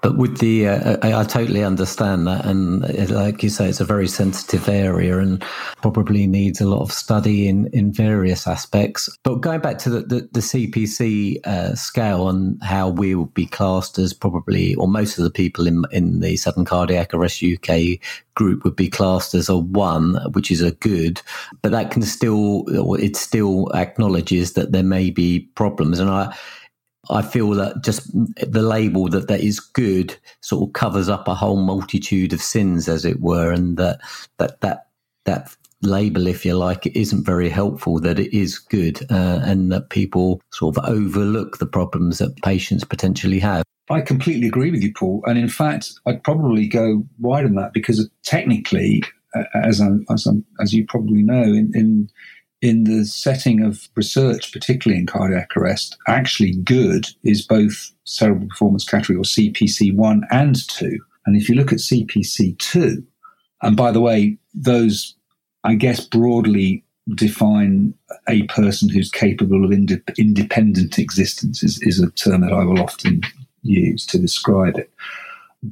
[0.00, 3.80] But with the, uh, I, I, totally understand that, and uh, like you say, it's
[3.80, 5.42] a very sensitive area and
[5.82, 9.08] probably needs a lot of study in in various aspects.
[9.24, 13.46] But going back to the the, the CPC uh, scale and how we will be
[13.46, 17.98] classed as probably, or most of the people in in the Sudden Cardiac Arrest UK
[18.38, 21.20] group would be classed as a one, which is a good,
[21.60, 22.62] but that can still,
[22.94, 26.32] it still acknowledges that there may be problems, and I
[27.10, 31.34] I feel that just the label that that is good sort of covers up a
[31.34, 34.00] whole multitude of sins, as it were, and that
[34.38, 34.88] that that
[35.24, 38.00] that label, if you like, it isn't very helpful.
[38.00, 42.84] That it is good, uh, and that people sort of overlook the problems that patients
[42.84, 43.62] potentially have.
[43.90, 45.22] I completely agree with you, Paul.
[45.26, 49.02] And in fact, I'd probably go wider than that because technically,
[49.34, 50.32] uh, as I, as, I,
[50.62, 52.10] as you probably know, in, in
[52.60, 58.84] in the setting of research, particularly in cardiac arrest, actually good is both cerebral performance
[58.84, 60.98] category or CPC 1 and 2.
[61.26, 63.04] And if you look at CPC 2,
[63.62, 65.14] and by the way, those,
[65.64, 66.84] I guess, broadly
[67.14, 67.94] define
[68.28, 72.80] a person who's capable of ind- independent existence, is, is a term that I will
[72.80, 73.22] often
[73.62, 74.90] use to describe it.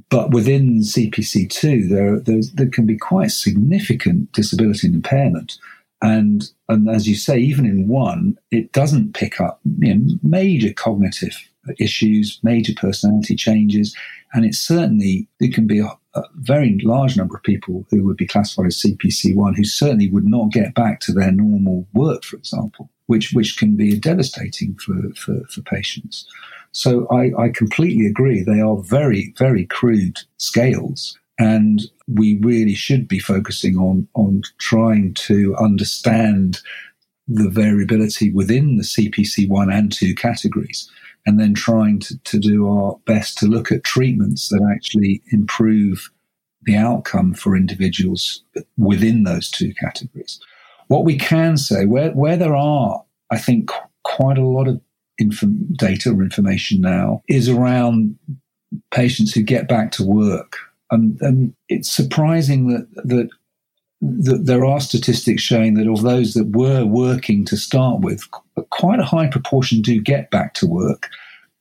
[0.08, 5.58] But within CPC2, there, there can be quite significant disability and impairment.
[6.02, 10.72] And, and as you say, even in one, it doesn't pick up you know, major
[10.72, 11.36] cognitive
[11.78, 13.96] issues, major personality changes.
[14.32, 18.16] And it certainly, it can be a, a, very large number of people who would
[18.16, 22.36] be classified as CPC1 who certainly would not get back to their normal work, for
[22.36, 26.26] example, which, which can be devastating for, for, for patients.
[26.72, 28.42] So I, I completely agree.
[28.42, 31.18] They are very, very crude scales.
[31.38, 36.60] And we really should be focusing on, on trying to understand
[37.28, 40.88] the variability within the CPC 1 and 2 categories,
[41.26, 46.10] and then trying to, to do our best to look at treatments that actually improve
[46.62, 48.42] the outcome for individuals
[48.76, 50.40] within those two categories.
[50.88, 53.70] What we can say, where, where there are, I think,
[54.04, 54.80] quite a lot of
[55.18, 55.42] inf-
[55.76, 58.16] data or information now, is around
[58.92, 60.56] patients who get back to work
[60.90, 63.28] and, and it's surprising that, that
[64.00, 68.22] that there are statistics showing that of those that were working to start with,
[68.70, 71.08] quite a high proportion do get back to work.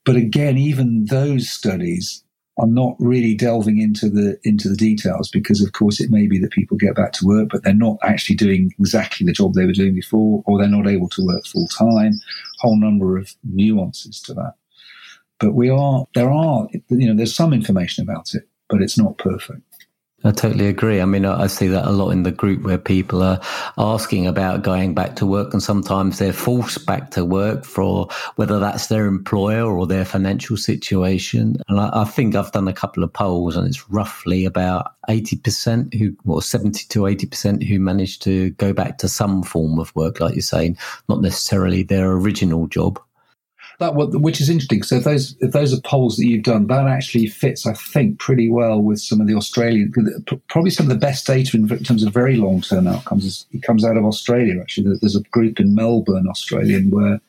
[0.03, 2.23] But again, even those studies
[2.57, 6.39] are not really delving into the into the details because, of course, it may be
[6.39, 9.65] that people get back to work, but they're not actually doing exactly the job they
[9.65, 12.13] were doing before, or they're not able to work full time.
[12.59, 14.53] Whole number of nuances to that.
[15.39, 19.18] But we are there are you know there's some information about it but it's not
[19.18, 19.61] perfect.
[20.26, 21.01] I totally agree.
[21.01, 23.39] I mean, I see that a lot in the group where people are
[23.78, 28.57] asking about going back to work, and sometimes they're forced back to work for whether
[28.57, 31.57] that's their employer or their financial situation.
[31.68, 35.93] And I, I think I've done a couple of polls, and it's roughly about 80%
[35.93, 40.20] who, or 70 to 80% who manage to go back to some form of work,
[40.20, 40.76] like you're saying,
[41.07, 42.99] not necessarily their original job
[43.80, 44.84] that which is interesting.
[44.84, 48.19] So if those if those are polls that you've done, that actually fits, I think,
[48.19, 49.93] pretty well with some of the Australian,
[50.47, 53.45] probably some of the best data in terms of very long term outcomes.
[53.51, 54.59] It comes out of Australia.
[54.61, 57.19] Actually, there's a group in Melbourne, Australian, where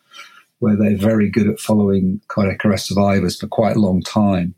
[0.59, 4.55] where they're very good at following cardiac arrest survivors for quite a long time.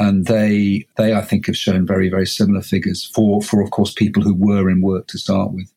[0.00, 3.92] And they, they, I think, have shown very, very similar figures for, for, of course,
[3.92, 5.72] people who were in work to start with.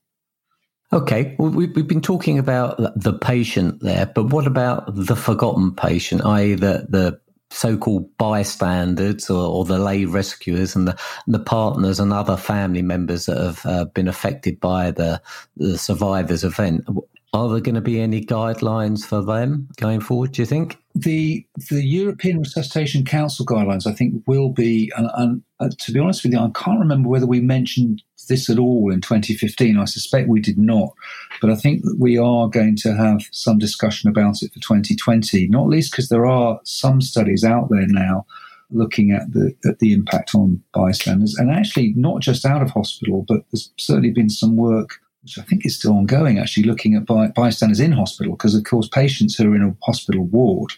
[0.94, 6.26] Okay, well, we've been talking about the patient there, but what about the forgotten patient,
[6.26, 7.20] i.e., the, the
[7.50, 13.26] so-called bystanders or, or, the lay rescuers and the, the partners and other family members
[13.26, 15.22] that have uh, been affected by the,
[15.56, 16.86] the survivors event?
[17.34, 20.34] Are there going to be any guidelines for them going forward?
[20.34, 23.88] Do you think the the European Resuscitation Council guidelines?
[23.88, 27.08] I think will be, and, and uh, to be honest with you, I can't remember
[27.08, 29.78] whether we mentioned this at all in 2015.
[29.78, 30.94] I suspect we did not,
[31.42, 35.48] but I think that we are going to have some discussion about it for 2020.
[35.50, 38.26] Not least because there are some studies out there now
[38.72, 43.26] looking at the at the impact on bystanders, and actually not just out of hospital,
[43.28, 47.06] but there's certainly been some work which I think is still ongoing, actually looking at
[47.06, 50.72] by, bystanders in hospital, because of course patients who are in a hospital ward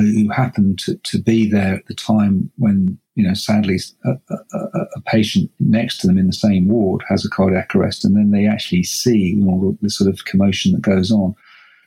[0.00, 4.58] who happen to, to be there at the time when, you know, sadly a, a,
[4.96, 8.30] a, patient next to them in the same ward has a cardiac arrest and then
[8.30, 11.34] they actually see all the, the sort of commotion that goes on.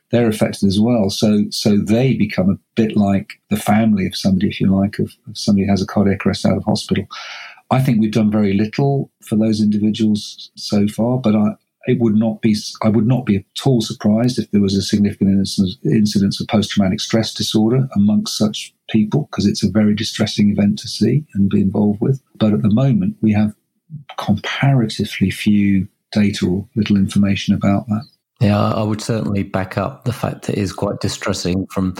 [0.09, 1.09] They're affected as well.
[1.09, 5.11] So, so they become a bit like the family of somebody, if you like, of,
[5.27, 7.05] of somebody who has a cardiac arrest out of hospital.
[7.71, 11.55] I think we've done very little for those individuals so far, but I,
[11.87, 14.81] it would not be I would not be at all surprised if there was a
[14.81, 15.47] significant
[15.85, 20.79] incidence of post traumatic stress disorder amongst such people because it's a very distressing event
[20.79, 22.21] to see and be involved with.
[22.35, 23.55] But at the moment, we have
[24.17, 28.05] comparatively few data or little information about that.
[28.39, 31.95] Yeah, I would certainly back up the fact that it is quite distressing from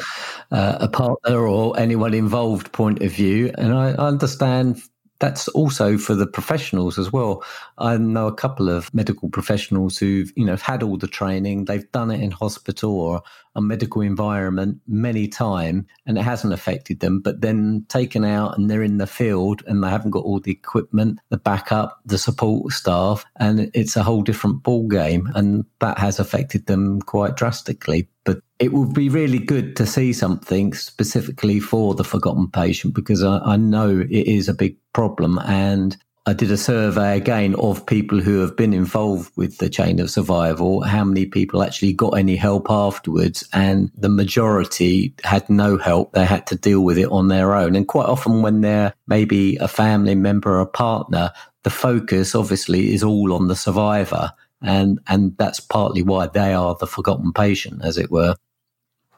[0.51, 3.51] uh, a partner or anyone involved point of view.
[3.57, 4.79] And I understand
[5.19, 7.43] that's also for the professionals as well.
[7.77, 11.65] I know a couple of medical professionals who've, you know, had all the training.
[11.65, 13.23] They've done it in hospital or
[13.55, 18.69] a medical environment many times and it hasn't affected them, but then taken out and
[18.69, 22.71] they're in the field and they haven't got all the equipment, the backup, the support
[22.71, 25.31] staff, and it's a whole different ball game.
[25.33, 28.07] And that has affected them quite drastically.
[28.27, 33.23] But it would be really good to see something specifically for the forgotten patient because
[33.23, 37.85] I, I know it is a big problem and I did a survey again of
[37.85, 42.17] people who have been involved with the chain of survival, how many people actually got
[42.17, 43.47] any help afterwards.
[43.53, 46.11] And the majority had no help.
[46.11, 47.77] They had to deal with it on their own.
[47.77, 51.31] And quite often when they're maybe a family member or a partner,
[51.63, 54.33] the focus obviously is all on the survivor.
[54.61, 58.35] And, and that's partly why they are the forgotten patient, as it were.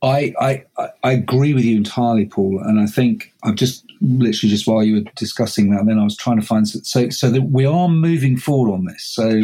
[0.01, 2.61] I, I, I agree with you entirely, Paul.
[2.63, 6.15] And I think I've just literally just while you were discussing that, then I was
[6.15, 9.03] trying to find so so that we are moving forward on this.
[9.03, 9.43] So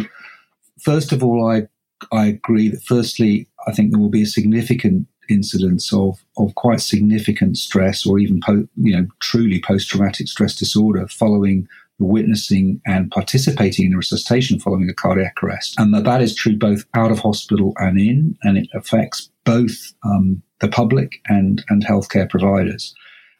[0.79, 1.67] first of all, I
[2.11, 6.79] I agree that firstly, I think there will be a significant incidence of of quite
[6.81, 11.67] significant stress or even po- you know truly post traumatic stress disorder following
[11.99, 16.57] witnessing and participating in a resuscitation following a cardiac arrest, and that that is true
[16.57, 21.85] both out of hospital and in, and it affects both um, the public and and
[21.85, 22.93] healthcare providers.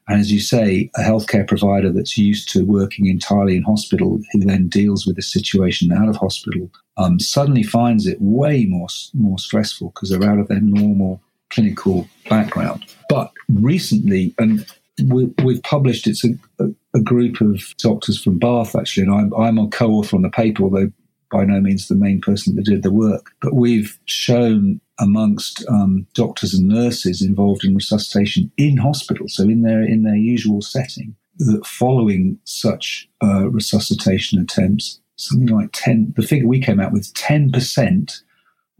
[0.07, 4.39] And as you say, a healthcare provider that's used to working entirely in hospital, who
[4.41, 9.39] then deals with the situation out of hospital, um, suddenly finds it way more more
[9.39, 12.85] stressful because they're out of their normal clinical background.
[13.09, 14.65] But recently, and
[15.03, 16.29] we, have published, it's a,
[16.59, 20.29] a, a, group of doctors from Bath actually, and I'm, I'm a co-author on the
[20.29, 20.91] paper, although
[21.31, 23.31] by no means the main person that did the work.
[23.41, 29.63] But we've shown amongst um, doctors and nurses involved in resuscitation in hospital, so in
[29.63, 36.13] their in their usual setting, that following such uh, resuscitation attempts, something like ten.
[36.15, 38.21] The figure we came out with ten percent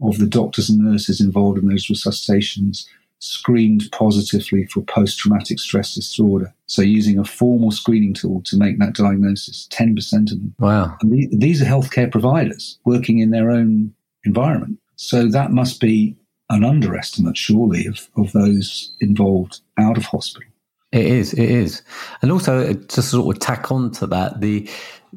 [0.00, 2.86] of the doctors and nurses involved in those resuscitations
[3.18, 6.54] screened positively for post traumatic stress disorder.
[6.66, 10.54] So, using a formal screening tool to make that diagnosis, 10% of them.
[10.58, 10.96] Wow.
[11.00, 13.94] And these are healthcare providers working in their own
[14.24, 14.78] environment.
[14.96, 16.16] So, that must be
[16.50, 20.48] an underestimate, surely, of, of those involved out of hospital.
[20.92, 21.82] It is, it is.
[22.22, 24.68] And also, uh, to sort of tack on to that, the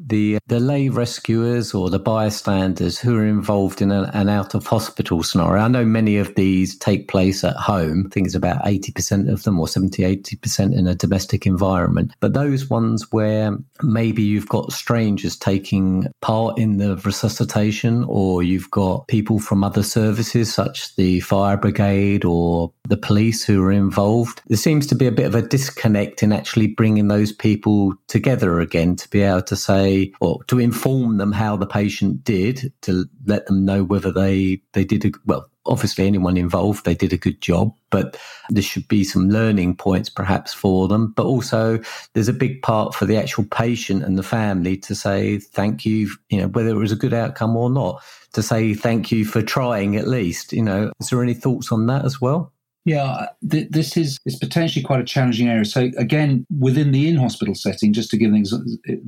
[0.06, 4.66] the the lay rescuers or the bystanders who are involved in a, an out of
[4.66, 5.62] hospital scenario.
[5.62, 8.04] I know many of these take place at home.
[8.06, 12.12] I think it's about 80% of them or 70, 80% in a domestic environment.
[12.20, 18.70] But those ones where maybe you've got strangers taking part in the resuscitation or you've
[18.70, 24.42] got people from other services such the fire brigade or the police who are involved,
[24.48, 28.60] there seems to be a bit of a disconnect in actually bringing those people together
[28.60, 29.89] again to be able to say
[30.20, 34.84] or to inform them how the patient did to let them know whether they they
[34.84, 38.16] did a, well obviously anyone involved they did a good job but
[38.48, 41.12] there should be some learning points perhaps for them.
[41.16, 41.80] But also
[42.14, 46.10] there's a big part for the actual patient and the family to say thank you
[46.28, 49.42] you know whether it was a good outcome or not to say thank you for
[49.42, 50.92] trying at least you know.
[51.00, 52.52] Is there any thoughts on that as well
[52.84, 55.64] yeah, th- this is it's potentially quite a challenging area.
[55.64, 58.54] So again, within the in-hospital setting, just to give ex-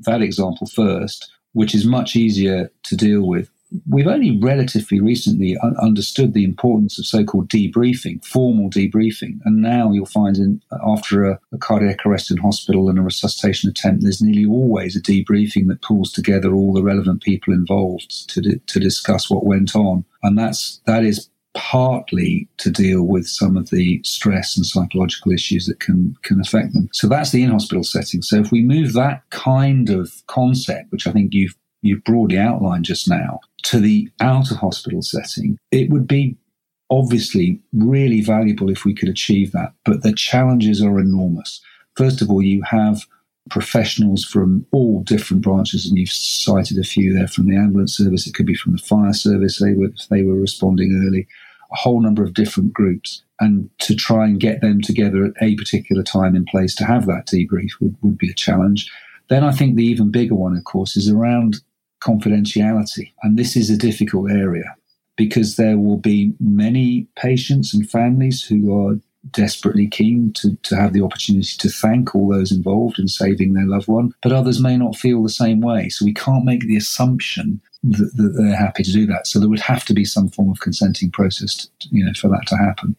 [0.06, 3.50] that example first, which is much easier to deal with,
[3.88, 9.90] we've only relatively recently un- understood the importance of so-called debriefing, formal debriefing, and now
[9.90, 14.22] you'll find in after a, a cardiac arrest in hospital and a resuscitation attempt, there's
[14.22, 18.78] nearly always a debriefing that pulls together all the relevant people involved to di- to
[18.78, 24.00] discuss what went on, and that's that is partly to deal with some of the
[24.04, 26.88] stress and psychological issues that can can affect them.
[26.92, 28.22] So that's the in-hospital setting.
[28.22, 32.84] So if we move that kind of concept, which I think you've you've broadly outlined
[32.84, 36.36] just now, to the out of hospital setting, it would be
[36.90, 39.72] obviously really valuable if we could achieve that.
[39.84, 41.60] But the challenges are enormous.
[41.96, 43.06] First of all, you have
[43.50, 48.26] professionals from all different branches, and you've cited a few there from the ambulance service.
[48.26, 49.58] It could be from the fire service.
[49.58, 51.26] They were they were responding early.
[51.72, 55.56] A whole number of different groups, and to try and get them together at a
[55.56, 58.90] particular time in place to have that debrief would, would be a challenge.
[59.28, 61.62] Then I think the even bigger one, of course, is around
[62.00, 64.76] confidentiality, and this is a difficult area
[65.16, 68.98] because there will be many patients and families who are
[69.30, 73.66] desperately keen to, to have the opportunity to thank all those involved in saving their
[73.66, 75.88] loved one, but others may not feel the same way.
[75.88, 79.26] So we can't make the assumption that, that they're happy to do that.
[79.26, 82.28] So there would have to be some form of consenting process, to, you know, for
[82.28, 82.96] that to happen.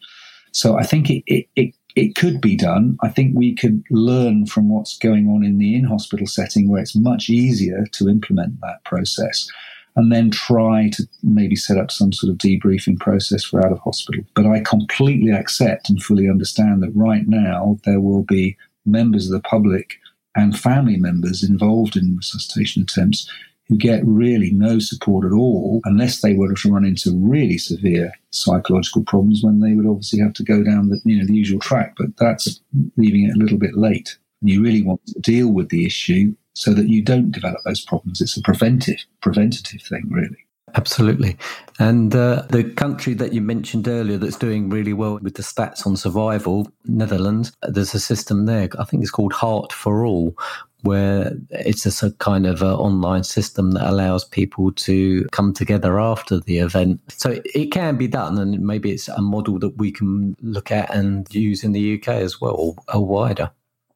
[0.51, 2.97] So I think it, it, it it could be done.
[3.03, 6.81] I think we could learn from what's going on in the in hospital setting where
[6.81, 9.47] it's much easier to implement that process
[9.95, 13.79] and then try to maybe set up some sort of debriefing process for out of
[13.79, 14.23] hospital.
[14.33, 19.33] But I completely accept and fully understand that right now there will be members of
[19.33, 19.97] the public
[20.35, 23.29] and family members involved in resuscitation attempts
[23.67, 28.11] who get really no support at all unless they were to run into really severe
[28.31, 31.59] psychological problems when they would obviously have to go down the you know the usual
[31.59, 32.59] track but that's
[32.97, 36.35] leaving it a little bit late and you really want to deal with the issue
[36.53, 38.21] so that you don't develop those problems.
[38.21, 40.45] It's a preventive, preventative thing, really.
[40.75, 41.37] Absolutely.
[41.79, 45.85] And uh, the country that you mentioned earlier that's doing really well with the stats
[45.85, 48.69] on survival, Netherlands, there's a system there.
[48.79, 50.35] I think it's called Heart for All,
[50.81, 56.39] where it's a kind of a online system that allows people to come together after
[56.39, 57.01] the event.
[57.11, 60.93] So it can be done, and maybe it's a model that we can look at
[60.93, 63.51] and use in the UK as well, or, or wider.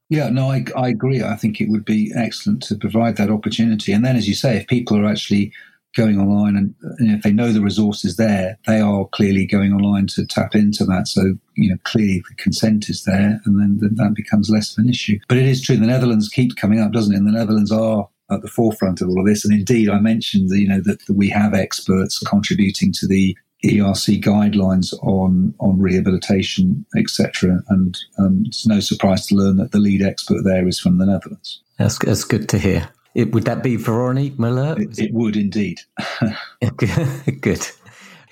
[0.10, 1.22] Yeah, no, I, I agree.
[1.22, 3.92] I think it would be excellent to provide that opportunity.
[3.92, 5.52] And then, as you say, if people are actually
[5.96, 10.08] going online and, and if they know the resources there, they are clearly going online
[10.08, 11.08] to tap into that.
[11.08, 14.84] So, you know, clearly the consent is there and then, then that becomes less of
[14.84, 15.20] an issue.
[15.28, 17.18] But it is true, the Netherlands keeps coming up, doesn't it?
[17.18, 19.44] And the Netherlands are at the forefront of all of this.
[19.44, 23.36] And indeed, I mentioned, you know, that, that we have experts contributing to the
[23.66, 27.64] ERC guidelines on on rehabilitation, etc.
[27.70, 31.06] And um, it's no surprise to learn that the lead expert there is from the
[31.06, 31.62] Netherlands.
[31.78, 32.90] That's, that's good to hear.
[33.16, 34.80] It, would that be Veronique Moulaert?
[34.80, 35.82] It, it would indeed.
[37.42, 37.68] good.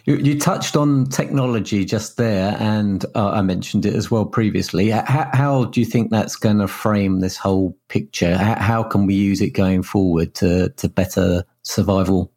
[0.06, 4.92] You, you, touched on technology just there, and uh, I mentioned it as well previously.
[4.92, 8.38] How, how do you think that's going to frame this whole picture?
[8.38, 12.32] How, how can we use it going forward to, to better survival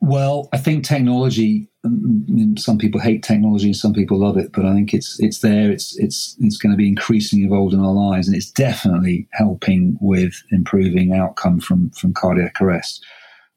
[0.00, 1.68] well, I think technology.
[2.56, 4.52] Some people hate technology, and some people love it.
[4.52, 5.70] But I think it's it's there.
[5.70, 9.96] It's it's it's going to be increasingly involved in our lives, and it's definitely helping
[10.00, 13.04] with improving outcome from from cardiac arrest.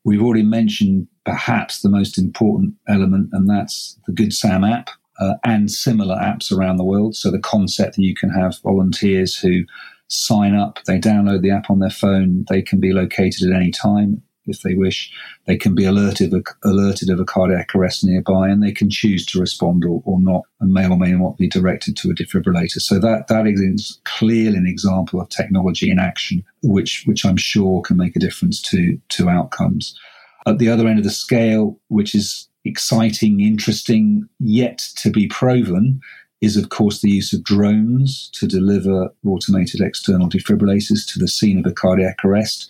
[0.03, 4.89] We've already mentioned perhaps the most important element, and that's the Good Sam app
[5.19, 7.15] uh, and similar apps around the world.
[7.15, 9.63] So the concept that you can have volunteers who
[10.07, 13.69] sign up, they download the app on their phone, they can be located at any
[13.69, 15.11] time if they wish.
[15.45, 19.25] They can be alerted of, alerted of a cardiac arrest nearby, and they can choose
[19.27, 22.81] to respond or, or not, and may or may not be directed to a defibrillator.
[22.81, 27.81] So that that is clearly an example of technology in action, which which I'm sure
[27.81, 29.97] can make a difference to to outcomes.
[30.47, 36.01] At the other end of the scale, which is exciting, interesting, yet to be proven,
[36.41, 41.59] is, of course, the use of drones to deliver automated external defibrillators to the scene
[41.59, 42.69] of a cardiac arrest.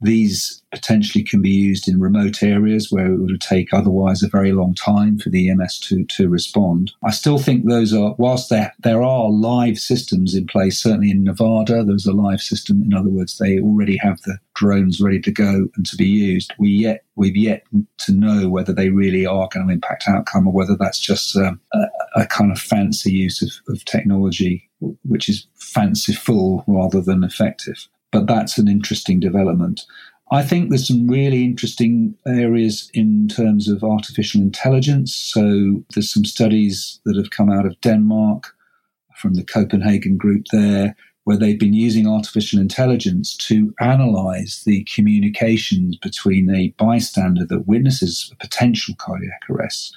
[0.00, 4.52] These potentially can be used in remote areas where it would take otherwise a very
[4.52, 6.92] long time for the EMS to, to respond.
[7.04, 11.24] I still think those are, whilst there, there are live systems in place, certainly in
[11.24, 12.82] Nevada, there's a live system.
[12.82, 16.52] In other words, they already have the drones ready to go and to be used.
[16.58, 17.64] We yet, we've yet
[17.98, 21.60] to know whether they really are going to impact outcome or whether that's just um,
[21.72, 21.84] a,
[22.16, 24.68] a, kind of fancy use of, of technology,
[25.04, 29.82] which is fanciful rather than effective but that's an interesting development.
[30.30, 35.12] I think there's some really interesting areas in terms of artificial intelligence.
[35.12, 38.54] So there's some studies that have come out of Denmark
[39.16, 40.94] from the Copenhagen group there,
[41.24, 48.30] where they've been using artificial intelligence to analyze the communications between a bystander that witnesses
[48.32, 49.96] a potential cardiac arrest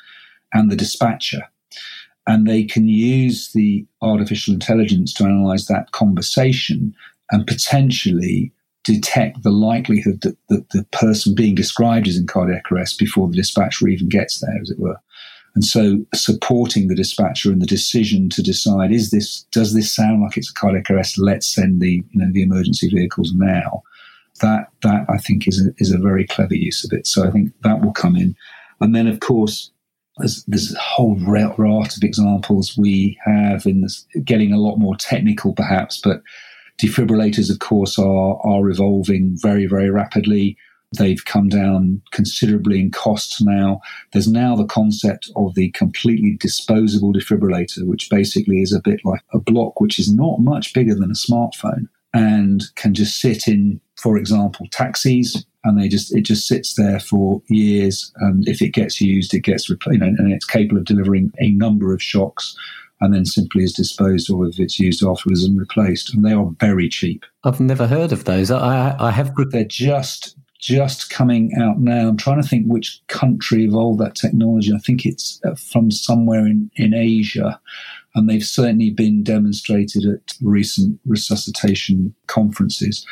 [0.53, 1.43] and the dispatcher.
[2.25, 6.95] And they can use the artificial intelligence to analyze that conversation
[7.31, 8.51] and potentially
[8.83, 13.35] detect the likelihood that, that the person being described is in cardiac arrest before the
[13.35, 14.97] dispatcher even gets there, as it were.
[15.55, 20.21] And so supporting the dispatcher in the decision to decide is this does this sound
[20.21, 21.17] like it's a cardiac arrest?
[21.17, 23.81] Let's send the you know the emergency vehicles now.
[24.41, 27.07] That that I think is a, is a very clever use of it.
[27.07, 28.35] So I think that will come in.
[28.81, 29.71] And then of course
[30.17, 34.95] there's, there's a whole raft of examples we have in this getting a lot more
[34.95, 36.21] technical perhaps, but
[36.79, 40.57] Defibrillators, of course, are, are evolving very, very rapidly.
[40.97, 43.81] They've come down considerably in cost now.
[44.13, 49.21] There's now the concept of the completely disposable defibrillator, which basically is a bit like
[49.33, 53.81] a block which is not much bigger than a smartphone and can just sit in,
[53.95, 55.45] for example, taxis.
[55.63, 59.41] And they just it just sits there for years, and if it gets used, it
[59.41, 62.55] gets replaced, you know, and it's capable of delivering a number of shocks
[62.99, 66.13] and then simply is disposed of if it's used afterwards and replaced.
[66.13, 67.25] And they are very cheap.
[67.43, 68.51] I've never heard of those.
[68.51, 69.31] I, I have.
[69.51, 72.07] They're just just coming out now.
[72.07, 74.73] I'm trying to think which country evolved that technology.
[74.73, 77.59] I think it's uh, from somewhere in, in Asia.
[78.15, 83.05] And they've certainly been demonstrated at recent resuscitation conferences.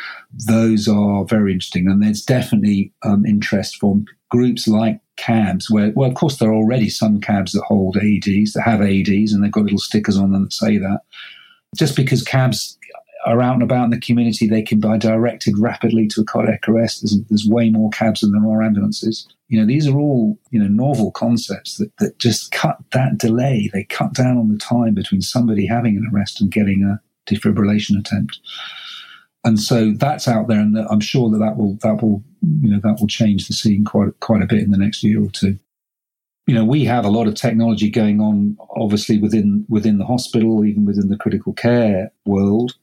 [0.47, 1.87] Those are very interesting.
[1.87, 6.55] And there's definitely um, interest from groups like cabs where, well, of course, there are
[6.55, 10.31] already some cabs that hold AEDs, that have AEDs, and they've got little stickers on
[10.31, 11.01] them that say that.
[11.75, 12.77] Just because cabs
[13.25, 16.67] are out and about in the community, they can be directed rapidly to a cardiac
[16.69, 17.01] arrest.
[17.01, 19.27] There's, there's way more cabs than there are ambulances.
[19.47, 23.69] You know, these are all, you know, novel concepts that, that just cut that delay.
[23.73, 27.99] They cut down on the time between somebody having an arrest and getting a defibrillation
[27.99, 28.39] attempt
[29.45, 32.23] and so that's out there, and I'm sure that that will that will
[32.61, 35.23] you know that will change the scene quite quite a bit in the next year
[35.23, 35.57] or two.
[36.47, 40.65] You know, we have a lot of technology going on, obviously within within the hospital,
[40.65, 42.73] even within the critical care world.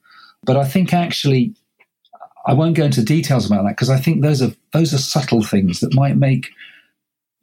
[0.43, 1.53] But I think actually,
[2.45, 5.43] I won't go into details about that because I think those are those are subtle
[5.43, 6.49] things that might make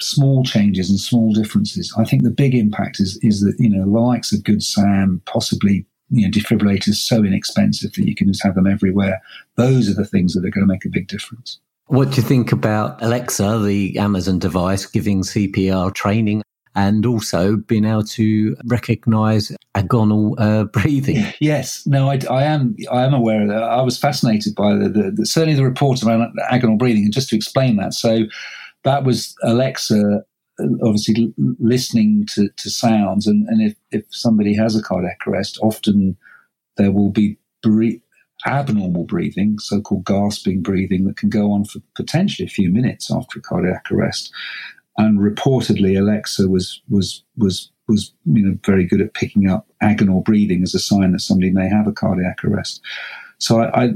[0.01, 1.93] small changes and small differences.
[1.99, 5.85] I think the big impact is is that you know the likes of GoodSAM, possibly
[6.11, 9.23] you know, defibrillators so inexpensive that you can just have them everywhere.
[9.57, 11.59] Those are the things that are going to make a big difference.
[11.87, 16.43] What do you think about Alexa, the Amazon device, giving CPR training
[16.77, 21.25] and also being able to recognize agonal uh, breathing?
[21.41, 22.77] Yes, no, I, I, am.
[22.93, 23.63] I am aware of that.
[23.63, 27.29] I was fascinated by the, the, the certainly the reports around agonal breathing, and just
[27.31, 28.21] to explain that, so
[28.85, 30.25] that was Alexa
[30.83, 33.27] obviously listening to, to sounds.
[33.27, 36.17] And, and if, if somebody has a cardiac arrest, often
[36.77, 38.01] there will be bre-
[38.47, 43.11] abnormal breathing, so called gasping breathing, that can go on for potentially a few minutes
[43.11, 44.33] after a cardiac arrest.
[44.97, 50.25] And reportedly, Alexa was was was was you know very good at picking up agonal
[50.25, 52.81] breathing as a sign that somebody may have a cardiac arrest.
[53.39, 53.91] So I, I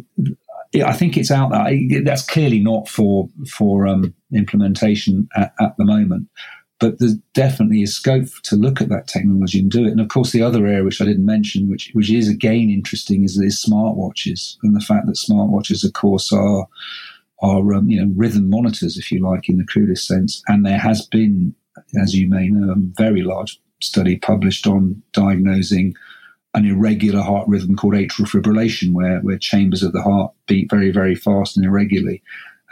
[0.83, 2.03] I think it's out there.
[2.03, 6.28] That's clearly not for for um, implementation at, at, the moment,
[6.80, 9.91] but there's definitely a scope to look at that technology and do it.
[9.91, 13.24] And of course, the other area which I didn't mention, which which is again interesting,
[13.24, 16.66] is these smartwatches and the fact that smartwatches, of course, are
[17.41, 20.43] are um, you know rhythm monitors, if you like, in the crudest sense.
[20.49, 21.55] And there has been,
[22.01, 25.95] as you may know, a very large study published on diagnosing
[26.55, 30.91] an irregular heart rhythm called atrial fibrillation, where, where chambers of the heart beat very,
[30.91, 32.22] very fast and irregularly.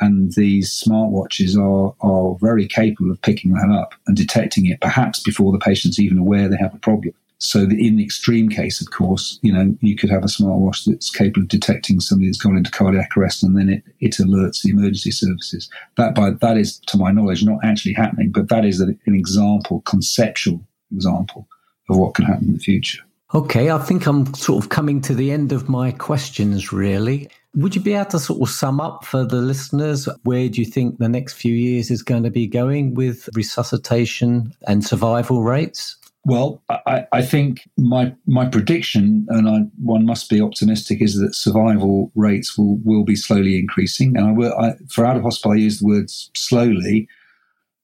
[0.02, 5.22] And these smartwatches are, are very capable of picking that up and detecting it perhaps
[5.22, 7.14] before the patient's even aware they have a problem.
[7.38, 11.08] So in the extreme case, of course, you know, you could have a smartwatch that's
[11.08, 14.70] capable of detecting somebody that's gone into cardiac arrest and then it, it alerts the
[14.70, 15.70] emergency services.
[15.96, 19.82] That by that is, to my knowledge, not actually happening, but that is an example,
[19.82, 20.60] conceptual
[20.92, 21.46] example
[21.88, 23.02] of what can happen in the future.
[23.34, 27.28] Okay, I think I'm sort of coming to the end of my questions, really.
[27.54, 30.66] Would you be able to sort of sum up for the listeners where do you
[30.66, 35.96] think the next few years is going to be going with resuscitation and survival rates?
[36.24, 41.34] Well, I, I, think my my prediction, and I, one must be optimistic, is that
[41.34, 44.16] survival rates will, will be slowly increasing.
[44.16, 47.08] And I will, I, for out of hospital, I use the words slowly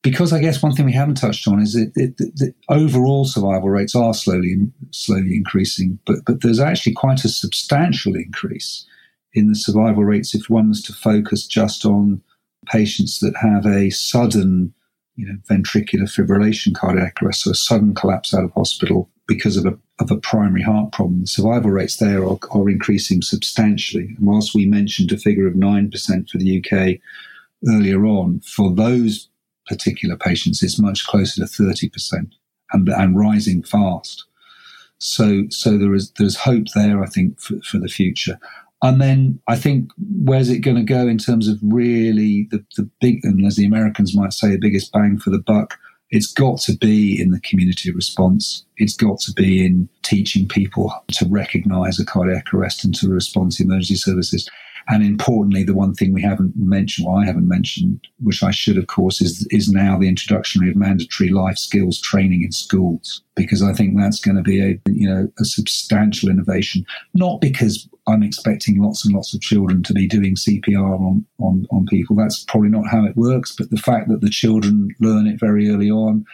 [0.03, 3.97] because I guess one thing we haven't touched on is that, the overall survival rates
[3.97, 4.57] are slowly
[4.93, 8.87] slowly increasing, but but there's actually quite a substantial increase
[9.35, 12.23] in the survival rates if one was to focus just on
[12.67, 14.75] patients that have a sudden
[15.19, 19.67] you know, ventricular fibrillation cardiac arrest, so a sudden collapse out of hospital because of
[19.67, 21.23] a, of a primary heart problem.
[21.23, 24.15] The survival rates there are, are increasing substantially.
[24.17, 27.01] And whilst we mentioned a figure of 9% for the UK
[27.69, 29.29] earlier on, for those
[29.67, 32.31] particular patients, it's much closer to 30%
[32.73, 34.25] and, and rising fast.
[34.99, 38.39] So, so there is there's hope there, I think, for, for the future.
[38.83, 39.91] And then I think
[40.25, 43.67] where's it going to go in terms of really the, the big, and as the
[43.67, 45.79] Americans might say, the biggest bang for the buck?
[46.11, 48.65] It's got to be in the community response.
[48.79, 53.53] It's got to be in teaching people to recognize a cardiac arrest and to respond
[53.53, 54.49] to emergency services.
[54.91, 58.79] And importantly, the one thing we haven't mentioned, or I haven't mentioned, which I should,
[58.79, 63.63] of course, is, is now the introduction of mandatory life skills training in schools, because
[63.63, 66.87] I think that's going to be a, you know, a substantial innovation.
[67.13, 71.67] Not because I'm expecting lots and lots of children to be doing CPR on, on,
[71.71, 72.17] on people.
[72.17, 73.55] That's probably not how it works.
[73.55, 76.25] But the fact that the children learn it very early on,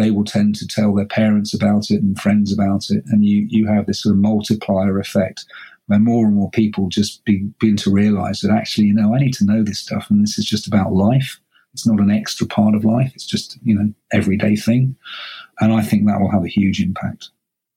[0.00, 3.04] they will tend to tell their parents about it and friends about it.
[3.06, 5.44] And you, you have this sort of multiplier effect
[5.86, 9.18] where more and more people just be, begin to realize that actually, you know, I
[9.18, 11.40] need to know this stuff and this is just about life.
[11.72, 13.12] It's not an extra part of life.
[13.14, 14.96] It's just, you know, everyday thing.
[15.60, 17.30] And I think that will have a huge impact.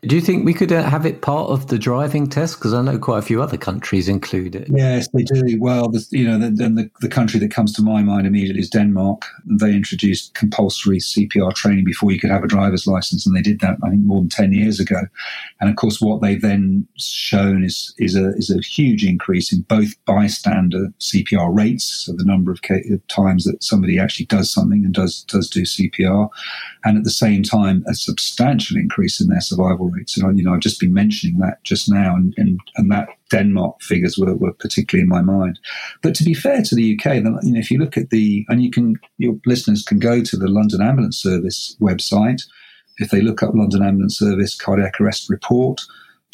[0.06, 2.58] Do you think we could uh, have it part of the driving test?
[2.58, 4.68] Because I know quite a few other countries include it.
[4.70, 5.58] Yes, they do.
[5.62, 8.70] Well, the, you know, the, the, the, country that comes to my mind immediately is
[8.70, 9.26] Denmark.
[9.46, 13.62] They introduced compulsory CPR training before you could have a driver's license, and they did
[13.62, 15.02] that I think more than ten years ago.
[15.62, 19.62] And of course, what they've then shown is is a is a huge increase in
[19.62, 22.60] both bystander CPR rates, so the number of
[23.08, 26.28] times that somebody actually does something and does does do CPR,
[26.84, 30.18] and at the same time a substantial increase in their survival rates.
[30.18, 33.82] And you know, I've just been mentioning that just now, and and, and that Denmark
[33.82, 35.60] figures were, were particularly in my mind.
[36.02, 38.64] But to be fair to the UK, you know, if you look at the and
[38.64, 42.44] you can your listeners can go to the London Ambulance Service website.
[42.98, 45.82] If they look up London Ambulance Service cardiac arrest report,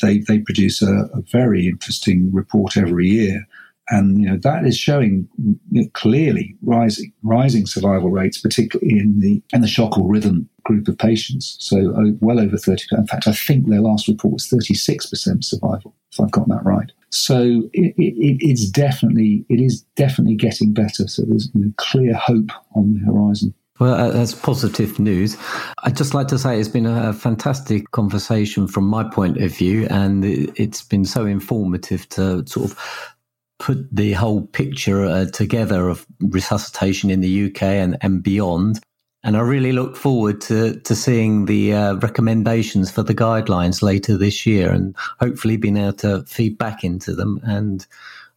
[0.01, 3.47] they they produce a, a very interesting report every year
[3.89, 5.27] and you know that is showing
[5.71, 10.87] know, clearly rising rising survival rates, particularly in the in the shock or rhythm group
[10.87, 11.57] of patients.
[11.59, 12.83] So oh, well over thirty.
[12.91, 16.47] In fact, I think their last report was thirty six percent survival, if I've got
[16.49, 16.91] that right.
[17.11, 21.07] So it, it, it's definitely it is definitely getting better.
[21.07, 23.53] So there's you know, clear hope on the horizon.
[23.79, 25.37] Well, uh, that's positive news.
[25.83, 29.87] I'd just like to say it's been a fantastic conversation from my point of view,
[29.89, 33.15] and it's been so informative to sort of
[33.59, 38.79] put the whole picture uh, together of resuscitation in the UK and, and beyond.
[39.21, 44.17] And I really look forward to, to seeing the uh, recommendations for the guidelines later
[44.17, 47.41] this year and hopefully being able to feed back into them.
[47.43, 47.85] And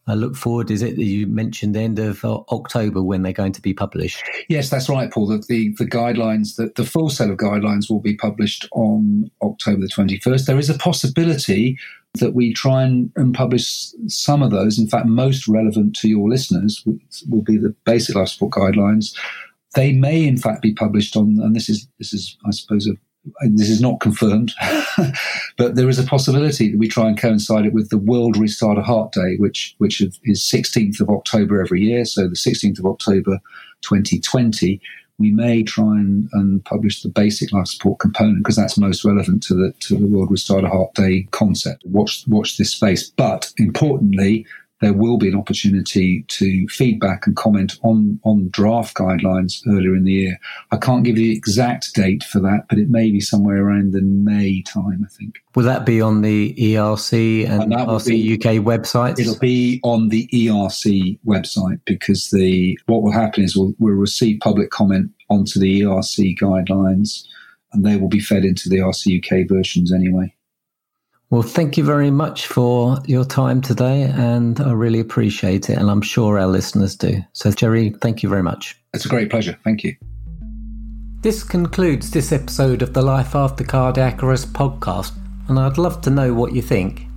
[0.05, 0.69] I look forward.
[0.69, 3.73] Is it that you mentioned the end of uh, October when they're going to be
[3.73, 4.21] published?
[4.49, 5.27] Yes, that's right, Paul.
[5.27, 9.81] The, the, the guidelines, the, the full set of guidelines will be published on October
[9.81, 10.45] the 21st.
[10.45, 11.77] There is a possibility
[12.15, 14.77] that we try and, and, publish some of those.
[14.77, 16.83] In fact, most relevant to your listeners
[17.27, 19.17] will be the basic life support guidelines.
[19.73, 22.91] They may, in fact, be published on, and this is this is, I suppose, a,
[23.51, 24.53] this is not confirmed,
[25.57, 28.77] but there is a possibility that we try and coincide it with the World Restart
[28.77, 32.05] a Heart Day, which which is 16th of October every year.
[32.05, 33.39] So the 16th of October,
[33.81, 34.81] 2020
[35.19, 39.43] we may try and, and publish the basic life support component because that's most relevant
[39.43, 41.83] to the to the World Restart a Heart Day concept.
[41.85, 43.09] Watch watch this space.
[43.09, 44.45] But importantly,
[44.83, 50.03] there will be an opportunity to feedback and comment on, on draft guidelines earlier in
[50.03, 50.39] the year.
[50.71, 53.93] I can't give you the exact date for that, but it may be somewhere around
[53.93, 55.35] the May time, I think.
[55.55, 59.19] Will that be on the ERC and, and RC be, UK websites?
[59.19, 64.39] It'll be on the ERC website because the what will happen is we'll, we'll receive
[64.41, 67.25] public comment onto the ERC guidelines
[67.71, 70.33] and they will be fed into the RC UK versions anyway.
[71.33, 75.89] Well, thank you very much for your time today, and I really appreciate it, and
[75.89, 77.23] I'm sure our listeners do.
[77.33, 78.79] So, Jerry, thank you very much.
[78.93, 79.57] It's a great pleasure.
[79.63, 79.95] Thank you.
[81.21, 85.13] This concludes this episode of the Life After Cardiac Arrest podcast,
[85.47, 87.07] and I'd love to know what you think.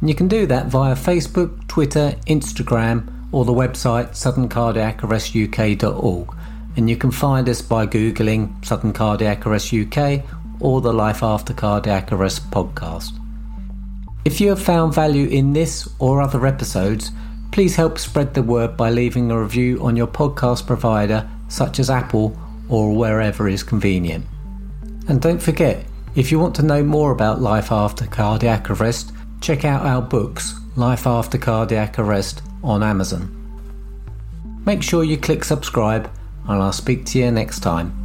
[0.00, 6.36] And you can do that via Facebook, Twitter, Instagram, or the website suddencardiacarrestuk.org.
[6.76, 10.22] And you can find us by Googling Sudden Cardiac Arrest UK
[10.60, 13.18] or the Life After Cardiac Arrest podcast.
[14.24, 17.10] If you have found value in this or other episodes,
[17.52, 21.90] please help spread the word by leaving a review on your podcast provider, such as
[21.90, 22.36] Apple
[22.68, 24.24] or wherever is convenient.
[25.08, 25.84] And don't forget,
[26.14, 30.54] if you want to know more about life after cardiac arrest, check out our books,
[30.74, 33.28] Life After Cardiac Arrest, on Amazon.
[34.64, 36.10] Make sure you click subscribe,
[36.48, 38.03] and I'll speak to you next time.